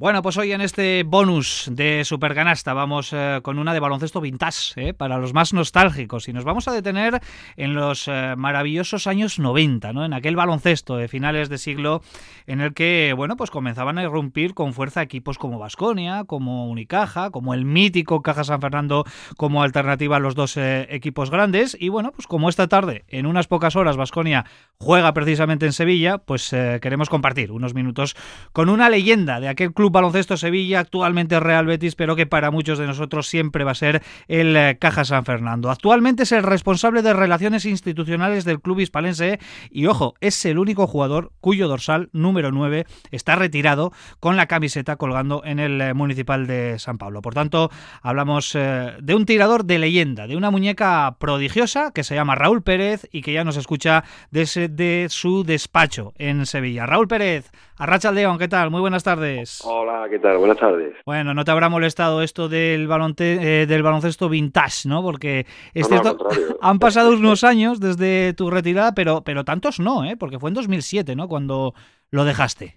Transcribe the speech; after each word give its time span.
Bueno, 0.00 0.22
pues 0.22 0.36
hoy 0.36 0.52
en 0.52 0.60
este 0.60 1.02
bonus 1.02 1.68
de 1.72 2.04
Supercanasta 2.04 2.72
vamos 2.72 3.12
eh, 3.12 3.40
con 3.42 3.58
una 3.58 3.74
de 3.74 3.80
baloncesto 3.80 4.20
vintage, 4.20 4.74
eh, 4.76 4.94
para 4.94 5.18
los 5.18 5.34
más 5.34 5.52
nostálgicos, 5.52 6.28
y 6.28 6.32
nos 6.32 6.44
vamos 6.44 6.68
a 6.68 6.72
detener 6.72 7.20
en 7.56 7.74
los 7.74 8.06
eh, 8.06 8.34
maravillosos 8.36 9.08
años 9.08 9.40
90, 9.40 9.92
¿no? 9.92 10.04
en 10.04 10.12
aquel 10.12 10.36
baloncesto 10.36 10.96
de 10.96 11.08
finales 11.08 11.48
de 11.48 11.58
siglo 11.58 12.00
en 12.46 12.60
el 12.60 12.74
que 12.74 13.12
bueno, 13.16 13.36
pues 13.36 13.50
comenzaban 13.50 13.98
a 13.98 14.04
irrumpir 14.04 14.54
con 14.54 14.72
fuerza 14.72 15.02
equipos 15.02 15.36
como 15.36 15.58
Vasconia, 15.58 16.22
como 16.22 16.68
Unicaja, 16.68 17.32
como 17.32 17.52
el 17.52 17.64
mítico 17.64 18.22
Caja 18.22 18.44
San 18.44 18.60
Fernando 18.60 19.04
como 19.36 19.64
alternativa 19.64 20.18
a 20.18 20.20
los 20.20 20.36
dos 20.36 20.56
equipos 20.56 21.28
grandes, 21.28 21.76
y 21.78 21.88
bueno, 21.88 22.12
pues 22.12 22.28
como 22.28 22.48
esta 22.48 22.68
tarde, 22.68 23.04
en 23.08 23.26
unas 23.26 23.48
pocas 23.48 23.74
horas, 23.74 23.96
Vasconia 23.96 24.44
juega 24.78 25.12
precisamente 25.12 25.66
en 25.66 25.72
Sevilla, 25.72 26.18
pues 26.18 26.50
queremos 26.50 27.08
compartir 27.08 27.50
unos 27.50 27.74
minutos 27.74 28.14
con 28.52 28.68
una 28.68 28.88
leyenda 28.90 29.40
de 29.40 29.48
aquel 29.48 29.74
club 29.74 29.87
Baloncesto 29.90 30.36
Sevilla, 30.36 30.80
actualmente 30.80 31.40
Real 31.40 31.66
Betis, 31.66 31.94
pero 31.94 32.16
que 32.16 32.26
para 32.26 32.50
muchos 32.50 32.78
de 32.78 32.86
nosotros 32.86 33.26
siempre 33.26 33.64
va 33.64 33.72
a 33.72 33.74
ser 33.74 34.02
el 34.26 34.56
eh, 34.56 34.78
Caja 34.80 35.04
San 35.04 35.24
Fernando. 35.24 35.70
Actualmente 35.70 36.22
es 36.24 36.32
el 36.32 36.42
responsable 36.42 37.02
de 37.02 37.12
relaciones 37.12 37.64
institucionales 37.64 38.44
del 38.44 38.60
club 38.60 38.80
hispalense 38.80 39.38
y, 39.70 39.86
ojo, 39.86 40.14
es 40.20 40.44
el 40.44 40.58
único 40.58 40.86
jugador 40.86 41.32
cuyo 41.40 41.68
dorsal 41.68 42.08
número 42.12 42.52
9 42.52 42.86
está 43.10 43.36
retirado 43.36 43.92
con 44.20 44.36
la 44.36 44.46
camiseta 44.46 44.96
colgando 44.96 45.42
en 45.44 45.58
el 45.58 45.80
eh, 45.80 45.94
municipal 45.94 46.46
de 46.46 46.78
San 46.78 46.98
Pablo. 46.98 47.22
Por 47.22 47.34
tanto, 47.34 47.70
hablamos 48.02 48.54
eh, 48.54 48.94
de 49.00 49.14
un 49.14 49.26
tirador 49.26 49.64
de 49.64 49.78
leyenda, 49.78 50.26
de 50.26 50.36
una 50.36 50.50
muñeca 50.50 51.16
prodigiosa 51.18 51.92
que 51.92 52.04
se 52.04 52.14
llama 52.14 52.34
Raúl 52.34 52.62
Pérez 52.62 53.08
y 53.12 53.22
que 53.22 53.32
ya 53.32 53.44
nos 53.44 53.56
escucha 53.56 54.04
desde 54.30 55.08
su 55.08 55.44
despacho 55.44 56.12
en 56.16 56.46
Sevilla. 56.46 56.86
Raúl 56.86 57.08
Pérez, 57.08 57.50
Arracha 57.80 58.10
León, 58.10 58.38
¿qué 58.38 58.48
tal? 58.48 58.72
Muy 58.72 58.80
buenas 58.80 59.04
tardes. 59.04 59.62
Hola, 59.64 60.08
¿qué 60.10 60.18
tal? 60.18 60.38
Buenas 60.38 60.58
tardes. 60.58 60.96
Bueno, 61.06 61.32
no 61.32 61.44
te 61.44 61.52
habrá 61.52 61.68
molestado 61.68 62.22
esto 62.22 62.48
del, 62.48 62.88
balonte, 62.88 63.62
eh, 63.62 63.66
del 63.66 63.84
baloncesto 63.84 64.28
vintage, 64.28 64.88
¿no? 64.88 65.00
Porque 65.00 65.46
es 65.74 65.86
cierto, 65.86 66.18
han 66.60 66.80
pasado 66.80 67.12
unos 67.12 67.44
años 67.44 67.78
desde 67.78 68.34
tu 68.34 68.50
retirada, 68.50 68.94
pero, 68.96 69.22
pero 69.24 69.44
tantos 69.44 69.78
no, 69.78 70.04
¿eh? 70.04 70.16
Porque 70.18 70.40
fue 70.40 70.50
en 70.50 70.54
2007, 70.54 71.14
¿no? 71.14 71.28
Cuando 71.28 71.72
lo 72.10 72.24
dejaste. 72.24 72.74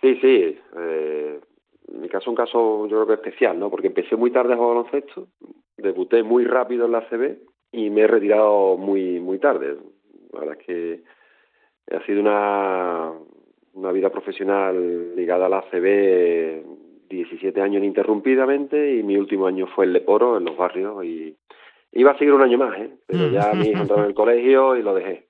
Sí, 0.00 0.18
sí. 0.20 0.58
Eh, 0.76 1.38
mi 1.92 2.08
caso 2.08 2.30
un 2.30 2.36
caso 2.36 2.88
yo 2.88 3.04
creo 3.04 3.06
que 3.06 3.28
especial, 3.28 3.60
¿no? 3.60 3.70
Porque 3.70 3.86
empecé 3.86 4.16
muy 4.16 4.32
tarde 4.32 4.54
a 4.54 4.56
jugar 4.56 4.74
baloncesto, 4.74 5.28
debuté 5.76 6.24
muy 6.24 6.44
rápido 6.46 6.86
en 6.86 6.92
la 6.92 7.08
CB 7.08 7.38
y 7.70 7.90
me 7.90 8.00
he 8.00 8.06
retirado 8.08 8.76
muy 8.76 9.20
muy 9.20 9.38
tarde. 9.38 9.76
La 10.32 10.40
verdad 10.40 10.56
es 10.58 10.66
que 10.66 11.02
ha 11.94 12.04
sido 12.06 12.20
una 12.22 13.12
una 13.74 13.92
vida 13.92 14.10
profesional 14.10 15.14
ligada 15.16 15.46
a 15.46 15.48
la 15.48 15.58
ACB 15.58 16.64
17 17.08 17.60
años 17.60 17.78
ininterrumpidamente 17.78 18.96
y 18.96 19.02
mi 19.02 19.16
último 19.16 19.46
año 19.46 19.66
fue 19.66 19.84
el 19.84 19.92
Leporo, 19.92 20.38
en 20.38 20.44
los 20.44 20.56
barrios, 20.56 21.04
y 21.04 21.36
iba 21.92 22.12
a 22.12 22.18
seguir 22.18 22.34
un 22.34 22.42
año 22.42 22.58
más, 22.58 22.78
¿eh? 22.78 22.90
pero 23.06 23.28
ya 23.28 23.52
mi 23.54 23.68
hijo 23.68 23.82
entró 23.82 23.98
en 23.98 24.06
el 24.06 24.14
colegio 24.14 24.76
y 24.76 24.82
lo 24.82 24.94
dejé. 24.94 25.28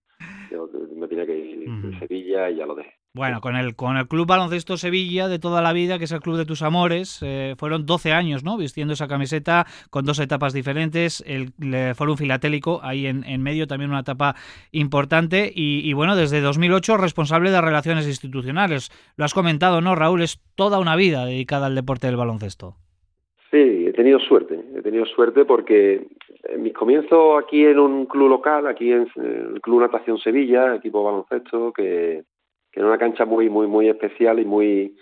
Yo 0.51 0.69
me 0.95 1.09
tenía 1.09 1.27
que 1.27 1.37
ir 1.37 1.69
a 1.69 1.99
Sevilla 1.99 2.51
y 2.51 2.57
ya 2.57 2.67
lo 2.67 2.75
dejé. 2.75 2.95
Bueno, 3.17 3.41
con 3.41 3.55
el, 3.55 3.77
con 3.77 3.97
el 3.97 4.09
Club 4.09 4.27
Baloncesto 4.27 4.77
Sevilla 4.77 5.29
de 5.29 5.39
toda 5.39 5.63
la 5.63 5.73
vida, 5.73 5.99
que 5.99 6.05
es 6.07 6.11
el 6.11 6.19
club 6.19 6.37
de 6.37 6.45
tus 6.45 6.63
amores, 6.63 7.21
eh, 7.23 7.55
fueron 7.57 7.87
12 7.87 8.11
años, 8.11 8.43
¿no? 8.43 8.57
Vistiendo 8.57 8.95
esa 8.95 9.07
camiseta 9.07 9.67
con 9.91 10.05
dos 10.05 10.19
etapas 10.19 10.53
diferentes, 10.53 11.23
el, 11.25 11.53
Fórum 11.95 12.17
Filatélico 12.17 12.81
ahí 12.83 13.07
en, 13.07 13.23
en, 13.23 13.41
medio, 13.41 13.69
también 13.69 13.91
una 13.93 14.01
etapa 14.01 14.35
importante, 14.73 15.49
y, 15.55 15.93
bueno, 15.93 16.17
desde 16.17 16.41
2008 16.41 16.97
responsable 16.97 17.53
de 17.53 17.61
relaciones 17.61 18.09
institucionales. 18.09 18.91
Lo 19.17 19.25
has 19.25 19.33
comentado, 19.33 19.81
¿no, 19.81 19.95
Raúl? 19.95 20.21
Es 20.21 20.41
toda 20.57 20.81
una 20.81 20.97
vida 20.97 21.25
dedicada 21.25 21.67
al 21.67 21.77
deporte 21.77 22.09
del 22.09 22.17
baloncesto. 22.17 22.75
Sí, 23.53 23.87
he 23.87 23.93
tenido 23.93 24.19
suerte, 24.19 24.59
he 24.77 24.83
tenido 24.83 25.07
suerte 25.07 25.45
porque 25.45 26.09
en 26.49 26.63
mis 26.65 26.73
comienzos 26.73 27.41
aquí 27.41 27.65
en 27.65 27.79
un 27.79 28.07
club 28.07 28.29
local, 28.29 28.67
aquí 28.67 28.91
en 28.91 29.07
el 29.15 29.61
Club 29.61 29.83
Natación 29.83 30.19
Sevilla, 30.19 30.75
equipo 30.75 31.05
baloncesto, 31.05 31.73
que 31.73 32.25
que 32.75 32.81
era 32.81 32.89
una 32.89 32.99
cancha 32.99 33.25
muy, 33.25 33.49
muy, 33.49 33.69
muy 33.69 33.89
especial 33.89 34.41
y 34.41 34.45
muy, 34.45 34.97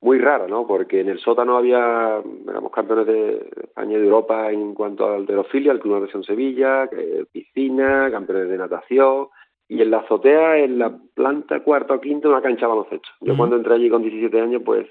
muy 0.00 0.18
rara, 0.18 0.48
¿no? 0.48 0.66
Porque 0.66 1.00
en 1.00 1.08
el 1.08 1.20
sótano 1.20 1.56
había, 1.56 2.20
éramos 2.48 2.72
campeones 2.72 3.06
de 3.06 3.48
España 3.62 3.96
y 3.96 4.00
de 4.00 4.06
Europa 4.06 4.50
en 4.50 4.74
cuanto 4.74 5.06
al 5.06 5.20
alterofilia, 5.20 5.70
el 5.70 5.78
Club 5.78 5.94
de 5.94 6.00
Natación 6.00 6.24
Sevilla, 6.24 6.90
piscina, 7.30 8.10
campeones 8.10 8.48
de 8.48 8.58
natación, 8.58 9.28
y 9.68 9.82
en 9.82 9.90
la 9.92 9.98
azotea, 9.98 10.58
en 10.58 10.80
la 10.80 10.98
planta 11.14 11.60
cuarta 11.60 11.94
o 11.94 12.00
quinta, 12.00 12.28
una 12.28 12.42
cancha 12.42 12.66
de 12.66 12.70
baloncesto. 12.70 13.08
Yo 13.20 13.36
cuando 13.36 13.54
entré 13.54 13.74
allí 13.74 13.88
con 13.88 14.02
17 14.02 14.40
años, 14.40 14.62
pues 14.64 14.88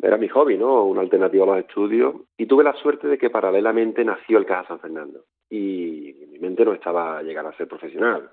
era 0.00 0.16
mi 0.16 0.28
hobby, 0.28 0.56
¿no? 0.56 0.84
Una 0.84 1.00
alternativa 1.00 1.42
a 1.42 1.48
los 1.48 1.58
estudios. 1.58 2.14
Y 2.36 2.46
tuve 2.46 2.62
la 2.62 2.74
suerte 2.74 3.08
de 3.08 3.18
que 3.18 3.30
paralelamente 3.30 4.04
nació 4.04 4.38
el 4.38 4.46
Caja 4.46 4.68
San 4.68 4.80
Fernando. 4.80 5.24
Y 5.50 6.14
mi 6.30 6.38
mente 6.38 6.64
no 6.64 6.72
estaba 6.72 7.18
a 7.18 7.22
llegar 7.22 7.46
a 7.46 7.56
ser 7.56 7.66
profesional. 7.66 8.30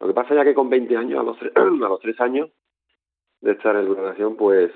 Lo 0.00 0.06
que 0.06 0.14
pasa 0.14 0.34
ya 0.34 0.44
que 0.44 0.54
con 0.54 0.70
20 0.70 0.96
años, 0.96 1.20
a 1.20 1.22
los, 1.22 1.36
a 1.54 1.88
los 1.88 2.00
3 2.00 2.20
años 2.20 2.50
de 3.40 3.52
estar 3.52 3.76
en 3.76 3.92
la 3.92 4.02
nación, 4.02 4.36
pues 4.36 4.72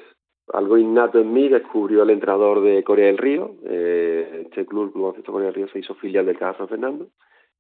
algo 0.52 0.76
innato 0.76 1.18
en 1.18 1.32
mí 1.32 1.48
descubrió 1.48 2.02
el 2.02 2.10
entrenador 2.10 2.60
de 2.62 2.82
Corea 2.84 3.06
del 3.06 3.18
Río. 3.18 3.54
Eh, 3.64 4.42
este 4.44 4.66
club, 4.66 4.84
el 4.84 4.92
Club 4.92 5.02
Baloncesto 5.02 5.32
Corea 5.32 5.46
del 5.46 5.54
Río, 5.54 5.68
se 5.68 5.78
hizo 5.78 5.94
filial 5.94 6.26
del 6.26 6.38
Caja 6.38 6.58
San 6.58 6.68
Fernando. 6.68 7.08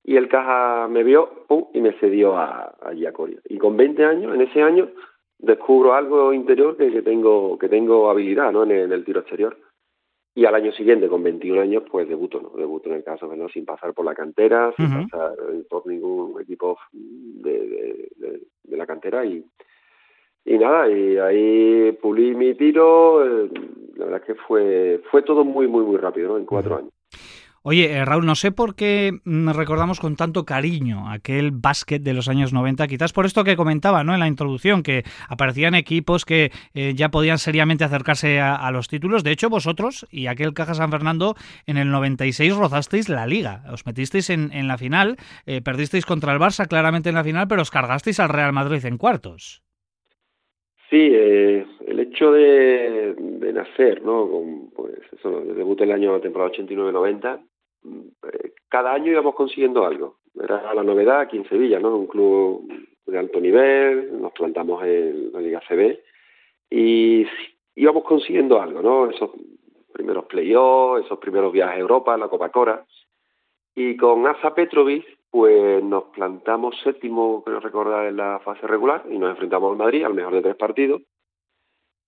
Y 0.04 0.16
el 0.16 0.28
Caja 0.28 0.88
me 0.88 1.04
vio 1.04 1.44
pum, 1.46 1.66
y 1.72 1.80
me 1.80 1.92
cedió 1.94 2.36
a, 2.36 2.74
allí 2.82 3.06
a 3.06 3.12
Corea. 3.12 3.38
Y 3.48 3.58
con 3.58 3.76
20 3.76 4.04
años, 4.04 4.34
en 4.34 4.40
ese 4.40 4.62
año, 4.62 4.88
descubro 5.38 5.94
algo 5.94 6.32
interior 6.32 6.76
que, 6.76 6.90
que 6.90 7.02
tengo 7.02 7.58
que 7.58 7.68
tengo 7.68 8.10
habilidad 8.10 8.52
¿no? 8.52 8.64
en, 8.64 8.70
el, 8.70 9.04
tiro 9.04 9.20
exterior. 9.20 9.56
Y 10.34 10.46
al 10.46 10.54
año 10.54 10.72
siguiente, 10.72 11.08
con 11.08 11.22
21 11.22 11.60
años, 11.60 11.82
pues 11.90 12.08
debuto, 12.08 12.40
¿no? 12.40 12.50
Debuto 12.56 12.88
en 12.88 12.96
el 12.96 13.04
caso, 13.04 13.26
¿no? 13.34 13.48
Sin 13.50 13.66
pasar 13.66 13.92
por 13.92 14.06
la 14.06 14.14
cantera, 14.14 14.72
sin 14.76 15.08
pasar 15.08 15.34
por 15.68 15.86
ningún 15.86 16.40
equipo 16.40 16.78
de, 16.92 18.08
de, 18.16 18.76
la 18.76 18.86
cantera 18.86 19.26
y, 19.26 19.44
y 20.46 20.58
nada, 20.58 20.90
y 20.90 21.18
ahí 21.18 21.92
pulí 22.00 22.34
mi 22.34 22.54
tiro, 22.54 23.24
eh, 23.24 23.50
la 23.96 24.06
verdad 24.06 24.20
es 24.22 24.26
que 24.26 24.34
fue, 24.34 25.02
fue 25.10 25.22
todo 25.22 25.44
muy, 25.44 25.68
muy, 25.68 25.84
muy 25.84 25.98
rápido, 25.98 26.30
¿no? 26.30 26.38
En 26.38 26.46
cuatro 26.46 26.76
años. 26.76 26.92
Oye, 27.64 27.92
eh, 27.92 28.04
Raúl, 28.04 28.26
no 28.26 28.34
sé 28.34 28.50
por 28.50 28.74
qué 28.74 29.20
mm, 29.24 29.50
recordamos 29.50 30.00
con 30.00 30.16
tanto 30.16 30.44
cariño 30.44 31.08
aquel 31.08 31.52
básquet 31.52 32.02
de 32.02 32.12
los 32.12 32.28
años 32.28 32.52
90, 32.52 32.88
quizás 32.88 33.12
por 33.12 33.24
esto 33.24 33.44
que 33.44 33.54
comentaba 33.54 34.02
¿no? 34.02 34.14
en 34.14 34.20
la 34.20 34.26
introducción, 34.26 34.82
que 34.82 35.04
aparecían 35.28 35.76
equipos 35.76 36.24
que 36.24 36.50
eh, 36.74 36.94
ya 36.96 37.10
podían 37.10 37.38
seriamente 37.38 37.84
acercarse 37.84 38.40
a, 38.40 38.68
los 38.72 38.88
títulos. 38.88 39.22
De 39.22 39.30
hecho, 39.30 39.48
vosotros 39.48 40.08
y 40.10 40.26
aquel 40.26 40.54
Caja 40.54 40.74
San 40.74 40.90
Fernando 40.90 41.36
en 41.66 41.76
el 41.76 41.90
96 41.90 42.56
rozasteis 42.56 43.08
la 43.08 43.26
liga, 43.26 43.62
os 43.72 43.86
metisteis 43.86 44.30
en, 44.30 44.66
la 44.66 44.76
final, 44.76 45.16
eh, 45.46 45.60
perdisteis 45.62 46.04
contra 46.04 46.32
el 46.32 46.40
Barça 46.40 46.66
claramente 46.66 47.10
en 47.10 47.14
la 47.14 47.22
final, 47.22 47.46
pero 47.46 47.62
os 47.62 47.70
cargasteis 47.70 48.18
al 48.18 48.30
Real 48.30 48.52
Madrid 48.52 48.84
en 48.86 48.98
cuartos. 48.98 49.62
Sí, 50.90 50.98
el 50.98 52.00
hecho 52.00 52.32
de, 52.32 53.14
nacer, 53.54 54.02
¿no? 54.02 54.28
Con, 54.28 54.70
pues 54.74 54.98
eso, 55.12 55.42
debuté 55.54 55.84
el 55.84 55.92
año 55.92 56.20
temporada 56.20 56.50
89-90 56.50 57.51
cada 58.68 58.92
año 58.92 59.12
íbamos 59.12 59.34
consiguiendo 59.34 59.84
algo. 59.84 60.16
Era 60.34 60.72
la 60.74 60.82
novedad 60.82 61.20
aquí 61.20 61.36
en 61.36 61.48
Sevilla, 61.48 61.78
¿no? 61.78 61.96
Un 61.96 62.06
club 62.06 62.66
de 63.06 63.18
alto 63.18 63.40
nivel, 63.40 64.20
nos 64.20 64.32
plantamos 64.32 64.82
en 64.84 65.32
la 65.32 65.40
Liga 65.40 65.60
CB 65.68 65.98
y 66.70 67.26
íbamos 67.74 68.04
consiguiendo 68.04 68.60
algo, 68.60 68.80
¿no? 68.80 69.10
Esos 69.10 69.30
primeros 69.92 70.24
playoffs, 70.24 71.04
esos 71.04 71.18
primeros 71.18 71.52
viajes 71.52 71.76
a 71.76 71.80
Europa, 71.80 72.16
la 72.16 72.28
Copa 72.28 72.48
Cora. 72.50 72.84
Y 73.74 73.96
con 73.96 74.26
Asa 74.26 74.54
Petrovic, 74.54 75.04
pues 75.30 75.82
nos 75.82 76.04
plantamos 76.04 76.78
séptimo, 76.82 77.42
creo 77.44 77.60
recordar, 77.60 78.06
en 78.06 78.16
la 78.16 78.38
fase 78.40 78.66
regular 78.66 79.04
y 79.10 79.18
nos 79.18 79.30
enfrentamos 79.30 79.72
al 79.72 79.78
Madrid, 79.78 80.04
al 80.04 80.14
mejor 80.14 80.34
de 80.34 80.42
tres 80.42 80.56
partidos. 80.56 81.02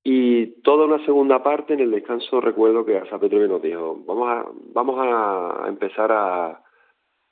Y 0.06 0.60
toda 0.60 0.84
una 0.84 1.04
segunda 1.06 1.42
parte, 1.42 1.72
en 1.72 1.80
el 1.80 1.90
descanso, 1.90 2.40
recuerdo 2.40 2.84
que 2.84 2.98
Asa 2.98 3.18
Petrovic 3.18 3.48
nos 3.48 3.62
dijo, 3.62 4.02
vamos 4.06 4.28
a, 4.28 4.46
vamos 4.74 4.96
a 5.00 5.64
empezar 5.66 6.12
a, 6.12 6.62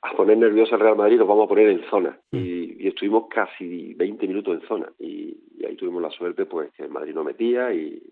a 0.03 0.11
poner 0.17 0.37
nervioso 0.37 0.75
al 0.75 0.81
Real 0.81 0.97
Madrid, 0.97 1.17
nos 1.17 1.27
vamos 1.27 1.45
a 1.45 1.49
poner 1.49 1.69
en 1.69 1.89
zona. 1.89 2.19
Mm. 2.31 2.37
Y, 2.37 2.87
estuvimos 2.87 3.27
casi 3.29 3.93
20 3.93 4.27
minutos 4.27 4.61
en 4.61 4.67
zona. 4.67 4.91
Y, 4.99 5.37
ahí 5.65 5.77
tuvimos 5.77 6.01
la 6.01 6.09
suerte, 6.09 6.45
pues, 6.45 6.71
que 6.73 6.83
el 6.83 6.89
Madrid 6.89 7.13
no 7.13 7.23
metía 7.23 7.73
y, 7.73 8.03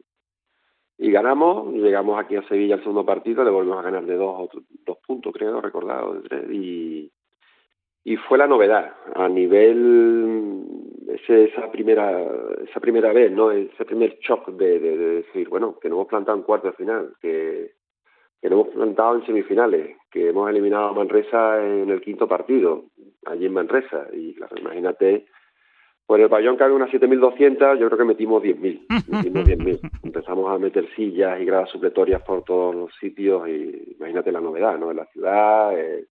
y 0.98 1.12
ganamos. 1.12 1.74
Llegamos 1.74 2.18
aquí 2.18 2.38
a 2.38 2.48
Sevilla 2.48 2.76
el 2.76 2.82
segundo 2.82 3.06
partido, 3.06 3.44
le 3.44 3.52
volvimos 3.52 3.80
a 3.80 3.84
ganar 3.84 4.06
de 4.06 4.16
dos, 4.16 4.50
dos 4.86 4.98
puntos, 5.06 5.34
creo, 5.34 5.60
recordado, 5.60 6.14
de 6.14 6.22
tres. 6.22 6.50
Y, 6.50 7.12
y 8.04 8.16
fue 8.16 8.38
la 8.38 8.48
novedad 8.48 8.94
a 9.14 9.28
nivel 9.28 10.64
ese, 11.08 11.46
esa 11.46 11.72
primera 11.72 12.26
esa 12.68 12.80
primera 12.80 13.14
vez 13.14 13.32
no 13.32 13.52
ese 13.52 13.86
primer 13.86 14.18
shock 14.20 14.50
de, 14.50 14.80
de, 14.80 14.98
decir 14.98 15.50
bueno 15.50 15.78
que 15.80 15.90
nos 15.90 15.98
hemos 15.98 16.08
plantado 16.08 16.38
en 16.38 16.44
cuarto 16.44 16.68
de 16.68 16.74
final 16.74 17.14
que, 17.22 17.74
que 18.42 18.48
hemos 18.48 18.70
plantado 18.70 19.16
en 19.16 19.26
semifinales 19.26 19.98
que 20.12 20.30
hemos 20.30 20.50
eliminado 20.50 20.88
a 20.88 20.94
Manresa 20.94 21.64
en 21.64 21.90
el 21.90 22.02
quinto 22.02 22.28
partido 22.28 22.86
allí 23.26 23.46
en 23.46 23.54
Manresa 23.54 24.08
y 24.14 24.34
claro 24.34 24.56
imagínate 24.58 25.28
en 26.16 26.22
el 26.24 26.30
pabellón 26.30 26.58
cabe 26.58 26.74
unas 26.74 26.90
7.200, 26.90 27.80
yo 27.80 27.88
creo 27.88 27.98
que 27.98 28.04
metimos 28.04 28.44
10.000. 28.44 28.86
Metimos 29.08 29.46
10.000. 29.46 29.80
Empezamos 30.04 30.52
a 30.52 30.58
meter 30.58 30.88
sillas 30.96 31.40
y 31.40 31.46
gradas 31.46 31.70
supletorias 31.70 32.22
por 32.24 32.44
todos 32.44 32.76
los 32.76 32.94
sitios 33.00 33.48
y 33.48 33.96
imagínate 33.98 34.32
la 34.32 34.42
novedad, 34.42 34.78
¿no? 34.78 34.92
En 34.92 34.98
la 34.98 35.06
ciudad 35.06 35.78
eh, 35.80 36.08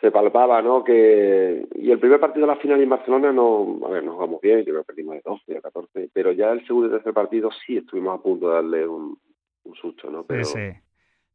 se 0.00 0.10
palpaba, 0.10 0.62
¿no? 0.62 0.82
Que 0.82 1.66
y 1.74 1.90
el 1.90 1.98
primer 1.98 2.20
partido 2.20 2.46
de 2.46 2.54
la 2.54 2.60
final 2.60 2.80
en 2.80 2.88
Barcelona 2.88 3.32
no, 3.32 3.80
a 3.86 3.90
ver, 3.90 4.04
nos 4.04 4.14
jugamos 4.14 4.40
bien, 4.40 4.64
creo 4.64 4.80
que 4.80 4.86
perdimos 4.86 5.16
de 5.16 5.22
12 5.24 5.58
a 5.58 5.60
14, 5.60 6.10
pero 6.12 6.32
ya 6.32 6.50
el 6.52 6.66
segundo 6.66 6.88
y 6.88 6.90
tercer 6.92 7.12
partido 7.12 7.50
sí 7.66 7.76
estuvimos 7.76 8.18
a 8.18 8.22
punto 8.22 8.48
de 8.48 8.54
darle 8.54 8.86
un, 8.86 9.18
susto, 9.80 10.10
¿no? 10.10 10.24
Pero, 10.24 10.44
sí. 10.44 10.58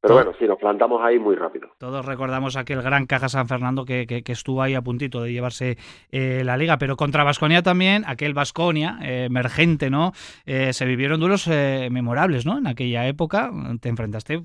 Pero 0.06 0.16
bueno, 0.16 0.34
sí, 0.38 0.46
nos 0.46 0.60
plantamos 0.60 1.02
ahí 1.04 1.18
muy 1.18 1.36
rápido. 1.36 1.70
Todos 1.80 2.06
recordamos 2.06 2.56
aquel 2.58 2.84
gran 2.84 3.08
Caja 3.08 3.28
San 3.28 3.48
Fernando 3.48 3.86
que, 3.86 4.06
que, 4.06 4.32
estuvo 4.32 4.62
ahí 4.62 4.76
a 4.76 4.82
puntito 4.82 5.24
de 5.24 5.32
llevarse 5.34 5.78
eh, 6.12 6.44
la 6.46 6.58
liga, 6.58 6.78
pero 6.78 6.96
contra 6.96 7.24
Vasconia 7.24 7.64
también, 7.64 8.04
aquel 8.06 8.36
Vasconia 8.36 9.00
eh, 9.04 9.26
emergente, 9.26 9.90
¿no? 9.90 10.12
Eh, 10.46 10.74
se 10.74 10.86
vivieron 10.86 11.20
duelos 11.20 11.48
memorables, 11.48 12.46
¿no? 12.46 12.60
En 12.60 12.68
aquella 12.68 13.08
época 13.08 13.50
te 13.82 13.90
enfrentaste 13.90 14.44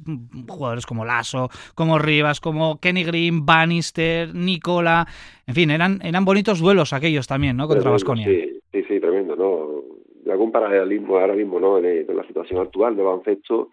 jugadores 0.48 0.86
como 0.86 1.04
Lasso, 1.04 1.50
como 1.74 1.98
Rivas, 1.98 2.40
como 2.40 2.80
Kenny 2.80 3.04
Green, 3.04 3.44
Bannister, 3.44 4.34
Nicola, 4.34 5.06
en 5.46 5.54
fin, 5.54 5.70
eran, 5.70 6.00
eran 6.02 6.24
bonitos 6.24 6.60
duelos 6.60 6.92
aquellos 6.92 7.26
también, 7.26 7.56
¿no? 7.56 7.68
Contra 7.68 7.90
Vasconia. 7.90 8.24
Sí, 8.26 8.60
sí, 8.72 8.82
sí, 8.88 9.00
tremendo, 9.00 9.36
¿no? 9.36 9.82
De 10.24 10.32
algún 10.32 10.52
paralelismo 10.52 11.18
ahora 11.18 11.34
mismo, 11.34 11.60
¿no? 11.60 11.78
En, 11.78 12.06
la 12.16 12.24
situación 12.24 12.60
actual 12.60 12.96
de 12.96 13.02
baloncesto 13.02 13.70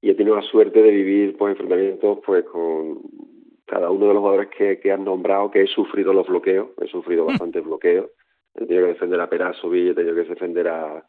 y 0.00 0.10
he 0.10 0.14
tenido 0.14 0.36
la 0.36 0.42
suerte 0.42 0.82
de 0.82 0.90
vivir 0.90 1.36
pues 1.36 1.52
enfrentamientos 1.52 2.18
pues 2.24 2.44
con 2.44 3.00
cada 3.66 3.90
uno 3.90 4.08
de 4.08 4.14
los 4.14 4.20
jugadores 4.20 4.48
que, 4.56 4.80
que 4.80 4.92
han 4.92 5.04
nombrado 5.04 5.50
que 5.50 5.62
he 5.62 5.66
sufrido 5.66 6.12
los 6.12 6.26
bloqueos, 6.26 6.70
he 6.80 6.86
sufrido 6.86 7.24
mm. 7.24 7.26
bastantes 7.28 7.64
bloqueos, 7.64 8.10
he 8.54 8.66
tenido 8.66 8.86
que 8.86 8.92
defender 8.94 9.20
a 9.20 9.28
Perasovic, 9.28 9.90
he 9.90 9.94
tenido 9.94 10.14
que 10.14 10.24
defender 10.24 10.68
a, 10.68 11.04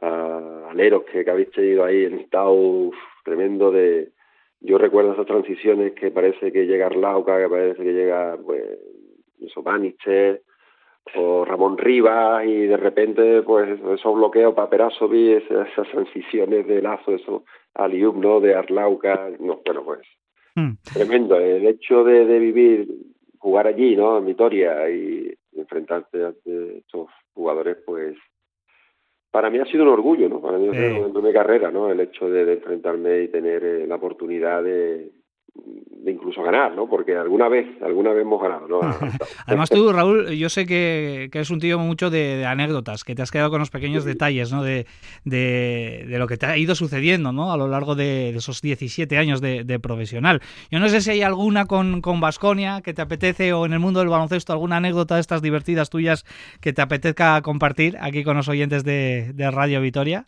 a 0.00 0.70
Aleros 0.70 1.04
que, 1.04 1.24
que 1.24 1.30
habéis 1.30 1.50
tenido 1.50 1.84
ahí 1.84 2.04
en 2.04 2.20
estado 2.20 2.90
tremendo 3.24 3.70
de 3.70 4.12
yo 4.60 4.78
recuerdo 4.78 5.12
esas 5.12 5.26
transiciones 5.26 5.92
que 5.92 6.10
parece 6.10 6.50
que 6.50 6.66
llega 6.66 6.86
Arlauca, 6.86 7.38
que 7.38 7.48
parece 7.48 7.82
que 7.82 7.92
llega 7.92 8.36
pues 8.44 8.62
eso 9.40 9.62
Bannister 9.62 10.42
o 11.16 11.44
Ramón 11.44 11.78
Rivas 11.78 12.44
y 12.46 12.66
de 12.66 12.76
repente 12.76 13.42
pues 13.42 13.78
esos 13.80 14.14
bloqueos 14.14 14.54
para 14.54 14.68
Perasovic, 14.68 15.44
esas, 15.44 15.68
esas 15.68 15.88
transiciones 15.88 16.66
de 16.66 16.82
lazo, 16.82 17.14
eso 17.14 17.44
Alium, 17.74 18.20
¿no? 18.20 18.40
De 18.40 18.54
Arlauca, 18.54 19.30
no, 19.38 19.60
bueno, 19.64 19.84
pues 19.84 20.00
hmm. 20.56 20.72
tremendo. 20.92 21.36
El 21.38 21.66
hecho 21.66 22.04
de, 22.04 22.26
de, 22.26 22.38
vivir, 22.38 22.88
jugar 23.38 23.66
allí, 23.66 23.96
¿no? 23.96 24.18
En 24.18 24.26
Vitoria 24.26 24.90
y 24.90 25.32
enfrentarte 25.56 26.24
a 26.24 26.32
estos 26.46 27.08
jugadores, 27.34 27.78
pues 27.86 28.16
para 29.30 29.50
mí 29.50 29.58
ha 29.58 29.66
sido 29.66 29.84
un 29.84 29.90
orgullo, 29.90 30.28
¿no? 30.28 30.40
Para 30.40 30.58
mí 30.58 30.68
ha 30.68 30.72
sido 30.72 31.08
una 31.08 31.32
carrera, 31.32 31.70
¿no? 31.70 31.90
El 31.90 32.00
hecho 32.00 32.28
de, 32.28 32.44
de 32.44 32.54
enfrentarme 32.54 33.22
y 33.22 33.28
tener 33.28 33.62
eh, 33.64 33.86
la 33.86 33.96
oportunidad 33.96 34.62
de, 34.62 35.10
de 35.54 36.12
incluso 36.12 36.42
ganar, 36.42 36.74
¿no? 36.74 36.88
Porque 36.88 37.16
alguna 37.16 37.48
vez, 37.48 37.66
alguna 37.82 38.12
vez 38.12 38.22
hemos 38.22 38.40
ganado, 38.40 38.68
¿no? 38.68 38.80
Además 39.46 39.68
tú, 39.70 39.92
Raúl, 39.92 40.30
yo 40.30 40.48
sé 40.48 40.66
que, 40.66 41.28
que 41.30 41.38
eres 41.38 41.50
un 41.50 41.60
tío 41.60 41.78
mucho 41.78 42.10
de, 42.10 42.44
anécdotas, 42.46 43.04
que 43.04 43.14
te 43.14 43.22
has 43.22 43.30
quedado 43.30 43.50
con 43.50 43.60
los 43.60 43.70
pequeños 43.70 44.04
detalles, 44.04 44.52
¿no? 44.52 44.62
De, 44.62 44.86
de, 45.24 46.06
lo 46.18 46.26
que 46.26 46.36
te 46.36 46.46
ha 46.46 46.56
ido 46.56 46.74
sucediendo, 46.74 47.32
¿no? 47.32 47.52
A 47.52 47.56
lo 47.56 47.68
largo 47.68 47.94
de, 47.94 48.30
esos 48.30 48.62
17 48.62 49.18
años 49.18 49.40
de, 49.40 49.78
profesional. 49.80 50.40
Yo 50.70 50.80
no 50.80 50.88
sé 50.88 51.00
si 51.00 51.10
hay 51.10 51.22
alguna 51.22 51.66
con 51.66 52.00
con 52.00 52.20
Vasconia 52.20 52.80
que 52.82 52.92
te 52.92 53.02
apetece 53.02 53.52
o 53.52 53.64
en 53.64 53.72
el 53.72 53.78
mundo 53.78 54.00
del 54.00 54.08
baloncesto 54.08 54.52
alguna 54.52 54.78
anécdota 54.78 55.14
de 55.14 55.20
estas 55.20 55.40
divertidas 55.40 55.88
tuyas 55.88 56.24
que 56.60 56.72
te 56.72 56.82
apetezca 56.82 57.40
compartir 57.42 57.96
aquí 58.00 58.24
con 58.24 58.36
los 58.36 58.48
oyentes 58.48 58.84
de, 58.84 59.32
Radio 59.52 59.80
Vitoria. 59.80 60.26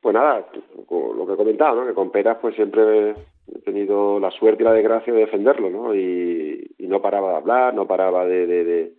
Pues 0.00 0.14
nada, 0.14 0.46
lo 0.88 1.26
que 1.26 1.32
he 1.32 1.36
comentado, 1.36 1.80
¿no? 1.80 1.86
Que 1.86 1.94
con 1.94 2.10
Peras 2.10 2.38
pues 2.40 2.54
siempre 2.54 3.14
he 3.54 3.60
tenido 3.60 4.18
la 4.20 4.30
suerte 4.30 4.62
y 4.62 4.66
la 4.66 4.72
desgracia 4.72 5.12
de 5.12 5.20
defenderlo, 5.20 5.70
¿no? 5.70 5.94
Y, 5.94 6.74
no 6.78 7.02
paraba 7.02 7.30
de 7.30 7.36
hablar, 7.36 7.74
no 7.74 7.86
paraba 7.88 8.26
de, 8.26 8.46
de, 8.46 8.64
de 8.64 8.92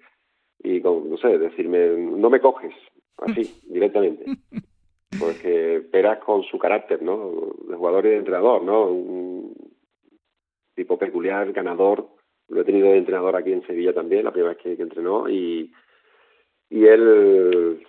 y 0.59 0.81
con, 0.81 1.09
no 1.09 1.17
sé, 1.17 1.38
decirme, 1.38 1.88
no 1.88 2.29
me 2.29 2.41
coges, 2.41 2.73
así, 3.17 3.61
directamente. 3.69 4.25
Porque 5.17 5.81
Peras 5.89 6.19
con 6.19 6.44
su 6.44 6.59
carácter, 6.59 7.01
¿no? 7.01 7.53
De 7.67 7.75
jugador 7.75 8.05
y 8.05 8.09
de 8.09 8.17
entrenador, 8.17 8.63
¿no? 8.63 8.88
Un 8.88 9.53
tipo 10.75 10.97
peculiar, 10.97 11.53
ganador. 11.53 12.09
Lo 12.49 12.61
he 12.61 12.65
tenido 12.65 12.89
de 12.89 12.97
entrenador 12.97 13.35
aquí 13.35 13.53
en 13.53 13.65
Sevilla 13.65 13.94
también, 13.94 14.25
la 14.25 14.31
primera 14.31 14.53
vez 14.53 14.61
que, 14.61 14.75
que 14.75 14.83
entrenó, 14.83 15.29
y, 15.29 15.71
y 16.69 16.85
él 16.85 17.85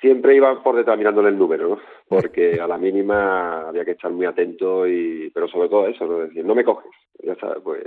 siempre 0.00 0.36
iba 0.36 0.62
por 0.62 0.76
detrás 0.76 0.98
mirándole 0.98 1.28
el 1.28 1.38
número, 1.38 1.68
¿no? 1.68 1.78
porque 2.08 2.60
a 2.60 2.66
la 2.66 2.76
mínima 2.76 3.68
había 3.68 3.84
que 3.84 3.92
estar 3.92 4.10
muy 4.10 4.26
atento, 4.26 4.86
y 4.86 5.30
pero 5.34 5.48
sobre 5.48 5.68
todo 5.68 5.86
eso, 5.86 6.06
¿no? 6.06 6.18
decir, 6.18 6.44
no 6.44 6.54
me 6.54 6.64
coges. 6.64 6.90
Ya 7.22 7.34
sabes, 7.36 7.58
pues, 7.62 7.82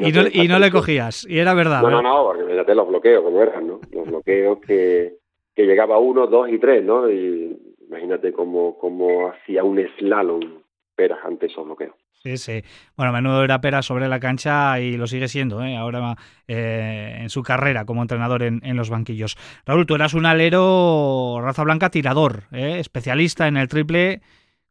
y 0.00 0.12
no, 0.12 0.22
y 0.32 0.48
no 0.48 0.58
le 0.58 0.70
cogías, 0.70 1.26
y 1.28 1.38
era 1.38 1.54
verdad. 1.54 1.82
No, 1.82 1.90
no, 1.90 2.02
no, 2.02 2.24
porque 2.24 2.42
imagínate 2.42 2.74
los 2.74 2.88
bloqueos, 2.88 3.22
como 3.22 3.42
eran, 3.42 3.66
¿no? 3.66 3.80
Los 3.92 4.06
bloqueos 4.06 4.58
que, 4.60 5.14
que 5.54 5.66
llegaba 5.66 5.98
uno, 5.98 6.26
dos 6.26 6.48
y 6.48 6.58
tres, 6.58 6.82
¿no? 6.84 7.10
Y 7.10 7.56
imagínate 7.86 8.32
cómo, 8.32 8.78
cómo 8.78 9.28
hacía 9.28 9.62
un 9.64 9.78
slalom 9.98 10.62
peras 10.96 11.20
ante 11.24 11.46
esos 11.46 11.64
bloqueos. 11.64 11.94
Sí, 12.22 12.36
sí. 12.36 12.62
Bueno, 12.96 13.12
menudo 13.12 13.44
era 13.44 13.60
Pera 13.60 13.80
sobre 13.80 14.08
la 14.08 14.18
cancha 14.18 14.80
y 14.80 14.96
lo 14.96 15.06
sigue 15.06 15.28
siendo, 15.28 15.62
¿eh? 15.62 15.76
ahora 15.76 16.16
eh, 16.48 17.18
en 17.20 17.30
su 17.30 17.44
carrera 17.44 17.84
como 17.84 18.02
entrenador 18.02 18.42
en, 18.42 18.76
los 18.76 18.90
banquillos. 18.90 19.36
Raúl, 19.64 19.86
tú 19.86 19.94
eras 19.94 20.14
un 20.14 20.26
alero 20.26 21.38
raza 21.40 21.62
blanca 21.62 21.90
tirador, 21.90 22.42
¿eh? 22.52 22.80
especialista 22.80 23.46
en 23.46 23.56
el 23.56 23.68
triple. 23.68 24.20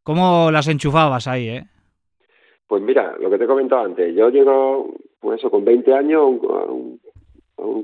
¿Cómo 0.02 0.50
las 0.50 0.68
enchufabas 0.68 1.26
ahí? 1.26 1.48
Eh? 1.48 1.64
Pues 2.66 2.82
mira, 2.82 3.16
lo 3.18 3.30
que 3.30 3.38
te 3.38 3.44
he 3.44 3.48
comentado 3.48 3.82
antes, 3.82 4.14
yo 4.14 4.28
llego, 4.28 4.94
pues 5.18 5.38
eso, 5.38 5.50
con 5.50 5.64
20 5.64 5.94
años 5.94 6.20
a 6.20 6.70
un, 6.70 7.00